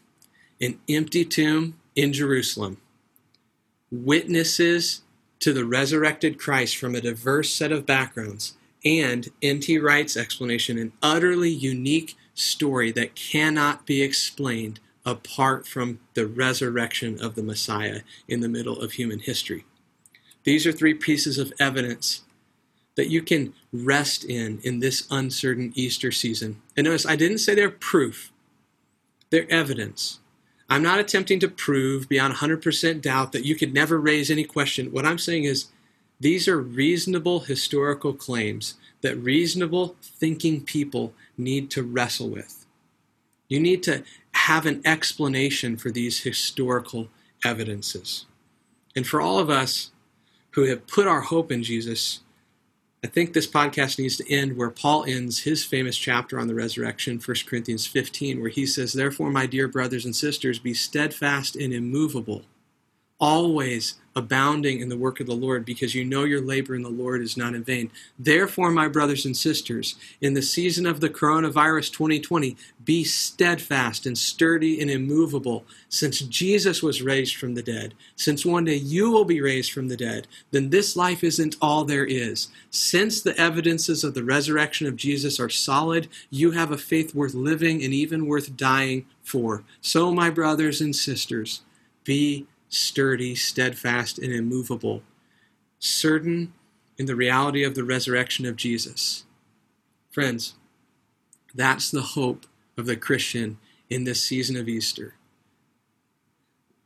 an 0.58 0.78
empty 0.88 1.22
tomb 1.22 1.78
in 1.94 2.10
Jerusalem, 2.12 2.78
witnesses 3.90 5.02
to 5.38 5.52
the 5.52 5.66
resurrected 5.66 6.38
Christ 6.38 6.78
from 6.78 6.94
a 6.94 7.00
diverse 7.02 7.54
set 7.54 7.72
of 7.72 7.84
backgrounds, 7.84 8.54
and 8.82 9.28
N.T. 9.42 9.78
Wright's 9.78 10.16
explanation, 10.16 10.78
an 10.78 10.92
utterly 11.02 11.50
unique 11.50 12.16
story 12.32 12.90
that 12.92 13.14
cannot 13.14 13.84
be 13.84 14.00
explained 14.00 14.80
apart 15.04 15.66
from 15.66 16.00
the 16.14 16.26
resurrection 16.26 17.22
of 17.22 17.34
the 17.34 17.42
Messiah 17.42 18.00
in 18.26 18.40
the 18.40 18.48
middle 18.48 18.80
of 18.80 18.92
human 18.92 19.18
history. 19.18 19.66
These 20.44 20.66
are 20.66 20.72
three 20.72 20.94
pieces 20.94 21.38
of 21.38 21.52
evidence 21.60 22.22
that 22.96 23.10
you 23.10 23.22
can 23.22 23.54
rest 23.72 24.24
in 24.24 24.58
in 24.62 24.80
this 24.80 25.06
uncertain 25.10 25.72
Easter 25.74 26.10
season. 26.10 26.60
And 26.76 26.86
notice, 26.86 27.06
I 27.06 27.16
didn't 27.16 27.38
say 27.38 27.54
they're 27.54 27.70
proof, 27.70 28.32
they're 29.30 29.50
evidence. 29.50 30.20
I'm 30.68 30.82
not 30.82 30.98
attempting 30.98 31.38
to 31.40 31.48
prove 31.48 32.08
beyond 32.08 32.34
100% 32.34 33.00
doubt 33.00 33.30
that 33.32 33.44
you 33.44 33.54
could 33.54 33.72
never 33.72 34.00
raise 34.00 34.30
any 34.30 34.42
question. 34.42 34.90
What 34.90 35.06
I'm 35.06 35.18
saying 35.18 35.44
is 35.44 35.66
these 36.18 36.48
are 36.48 36.60
reasonable 36.60 37.40
historical 37.40 38.14
claims 38.14 38.74
that 39.02 39.16
reasonable 39.16 39.96
thinking 40.02 40.62
people 40.62 41.12
need 41.38 41.70
to 41.70 41.82
wrestle 41.82 42.30
with. 42.30 42.66
You 43.48 43.60
need 43.60 43.82
to 43.84 44.02
have 44.32 44.66
an 44.66 44.82
explanation 44.84 45.76
for 45.76 45.90
these 45.90 46.22
historical 46.22 47.08
evidences. 47.44 48.26
And 48.96 49.06
for 49.06 49.20
all 49.20 49.38
of 49.38 49.50
us 49.50 49.92
who 50.52 50.64
have 50.64 50.86
put 50.86 51.06
our 51.06 51.20
hope 51.20 51.52
in 51.52 51.62
Jesus, 51.62 52.20
I 53.06 53.08
think 53.08 53.34
this 53.34 53.46
podcast 53.46 54.00
needs 54.00 54.16
to 54.16 54.28
end 54.28 54.56
where 54.56 54.68
Paul 54.68 55.04
ends 55.04 55.44
his 55.44 55.64
famous 55.64 55.96
chapter 55.96 56.40
on 56.40 56.48
the 56.48 56.56
resurrection, 56.56 57.20
1 57.24 57.36
Corinthians 57.46 57.86
15, 57.86 58.40
where 58.40 58.50
he 58.50 58.66
says, 58.66 58.92
Therefore, 58.92 59.30
my 59.30 59.46
dear 59.46 59.68
brothers 59.68 60.04
and 60.04 60.16
sisters, 60.16 60.58
be 60.58 60.74
steadfast 60.74 61.54
and 61.54 61.72
immovable 61.72 62.42
always 63.18 63.94
abounding 64.14 64.80
in 64.80 64.88
the 64.88 64.96
work 64.96 65.20
of 65.20 65.26
the 65.26 65.34
Lord, 65.34 65.66
because 65.66 65.94
you 65.94 66.02
know 66.02 66.24
your 66.24 66.40
labor 66.40 66.74
in 66.74 66.82
the 66.82 66.88
Lord 66.88 67.20
is 67.20 67.36
not 67.36 67.54
in 67.54 67.62
vain. 67.62 67.90
Therefore, 68.18 68.70
my 68.70 68.88
brothers 68.88 69.26
and 69.26 69.36
sisters, 69.36 69.96
in 70.22 70.32
the 70.32 70.40
season 70.40 70.86
of 70.86 71.00
the 71.00 71.10
coronavirus 71.10 71.92
2020, 71.92 72.56
be 72.82 73.04
steadfast 73.04 74.06
and 74.06 74.16
sturdy 74.16 74.80
and 74.80 74.90
immovable, 74.90 75.66
since 75.90 76.20
Jesus 76.20 76.82
was 76.82 77.02
raised 77.02 77.36
from 77.36 77.54
the 77.54 77.62
dead. 77.62 77.92
Since 78.16 78.46
one 78.46 78.64
day 78.64 78.76
you 78.76 79.10
will 79.10 79.26
be 79.26 79.42
raised 79.42 79.70
from 79.72 79.88
the 79.88 79.98
dead, 79.98 80.26
then 80.50 80.70
this 80.70 80.96
life 80.96 81.22
isn't 81.22 81.56
all 81.60 81.84
there 81.84 82.06
is. 82.06 82.48
Since 82.70 83.20
the 83.20 83.38
evidences 83.38 84.02
of 84.02 84.14
the 84.14 84.24
resurrection 84.24 84.86
of 84.86 84.96
Jesus 84.96 85.38
are 85.38 85.50
solid, 85.50 86.08
you 86.30 86.52
have 86.52 86.70
a 86.70 86.78
faith 86.78 87.14
worth 87.14 87.34
living 87.34 87.84
and 87.84 87.92
even 87.92 88.26
worth 88.26 88.56
dying 88.56 89.04
for. 89.22 89.62
So, 89.82 90.10
my 90.10 90.30
brothers 90.30 90.80
and 90.80 90.96
sisters, 90.96 91.60
be 92.02 92.46
sturdy, 92.68 93.34
steadfast, 93.34 94.18
and 94.18 94.32
immovable, 94.32 95.02
certain 95.78 96.52
in 96.98 97.06
the 97.06 97.16
reality 97.16 97.62
of 97.62 97.74
the 97.74 97.84
resurrection 97.84 98.46
of 98.46 98.56
Jesus. 98.56 99.24
Friends, 100.10 100.54
that's 101.54 101.90
the 101.90 102.02
hope 102.02 102.46
of 102.76 102.86
the 102.86 102.96
Christian 102.96 103.58
in 103.88 104.04
this 104.04 104.22
season 104.22 104.56
of 104.56 104.68
Easter. 104.68 105.14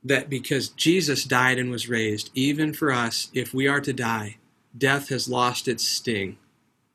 That 0.02 0.30
because 0.30 0.68
Jesus 0.68 1.24
died 1.24 1.58
and 1.58 1.70
was 1.70 1.88
raised, 1.88 2.30
even 2.34 2.72
for 2.72 2.90
us, 2.90 3.30
if 3.34 3.52
we 3.52 3.66
are 3.68 3.80
to 3.80 3.92
die, 3.92 4.38
death 4.76 5.08
has 5.08 5.28
lost 5.28 5.68
its 5.68 5.86
sting. 5.86 6.38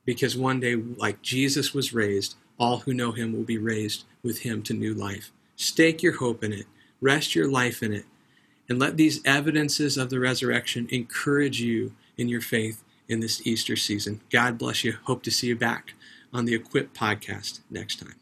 Because 0.04 0.36
one 0.36 0.60
day, 0.60 0.76
like 0.76 1.22
Jesus 1.22 1.74
was 1.74 1.92
raised, 1.92 2.36
all 2.58 2.78
who 2.78 2.94
know 2.94 3.12
him 3.12 3.32
will 3.32 3.44
be 3.44 3.58
raised 3.58 4.04
with 4.22 4.40
him 4.40 4.62
to 4.62 4.74
new 4.74 4.94
life. 4.94 5.30
Stake 5.56 6.02
your 6.02 6.18
hope 6.18 6.42
in 6.42 6.52
it, 6.52 6.66
rest 7.00 7.34
your 7.34 7.50
life 7.50 7.82
in 7.82 7.92
it, 7.92 8.04
and 8.68 8.78
let 8.78 8.96
these 8.96 9.20
evidences 9.24 9.96
of 9.96 10.10
the 10.10 10.20
resurrection 10.20 10.88
encourage 10.90 11.60
you 11.60 11.92
in 12.16 12.28
your 12.28 12.40
faith 12.40 12.82
in 13.08 13.20
this 13.20 13.46
Easter 13.46 13.76
season. 13.76 14.20
God 14.30 14.58
bless 14.58 14.84
you. 14.84 14.96
Hope 15.04 15.22
to 15.24 15.30
see 15.30 15.48
you 15.48 15.56
back 15.56 15.94
on 16.32 16.44
the 16.44 16.54
Equip 16.54 16.94
podcast 16.94 17.60
next 17.70 18.00
time. 18.00 18.16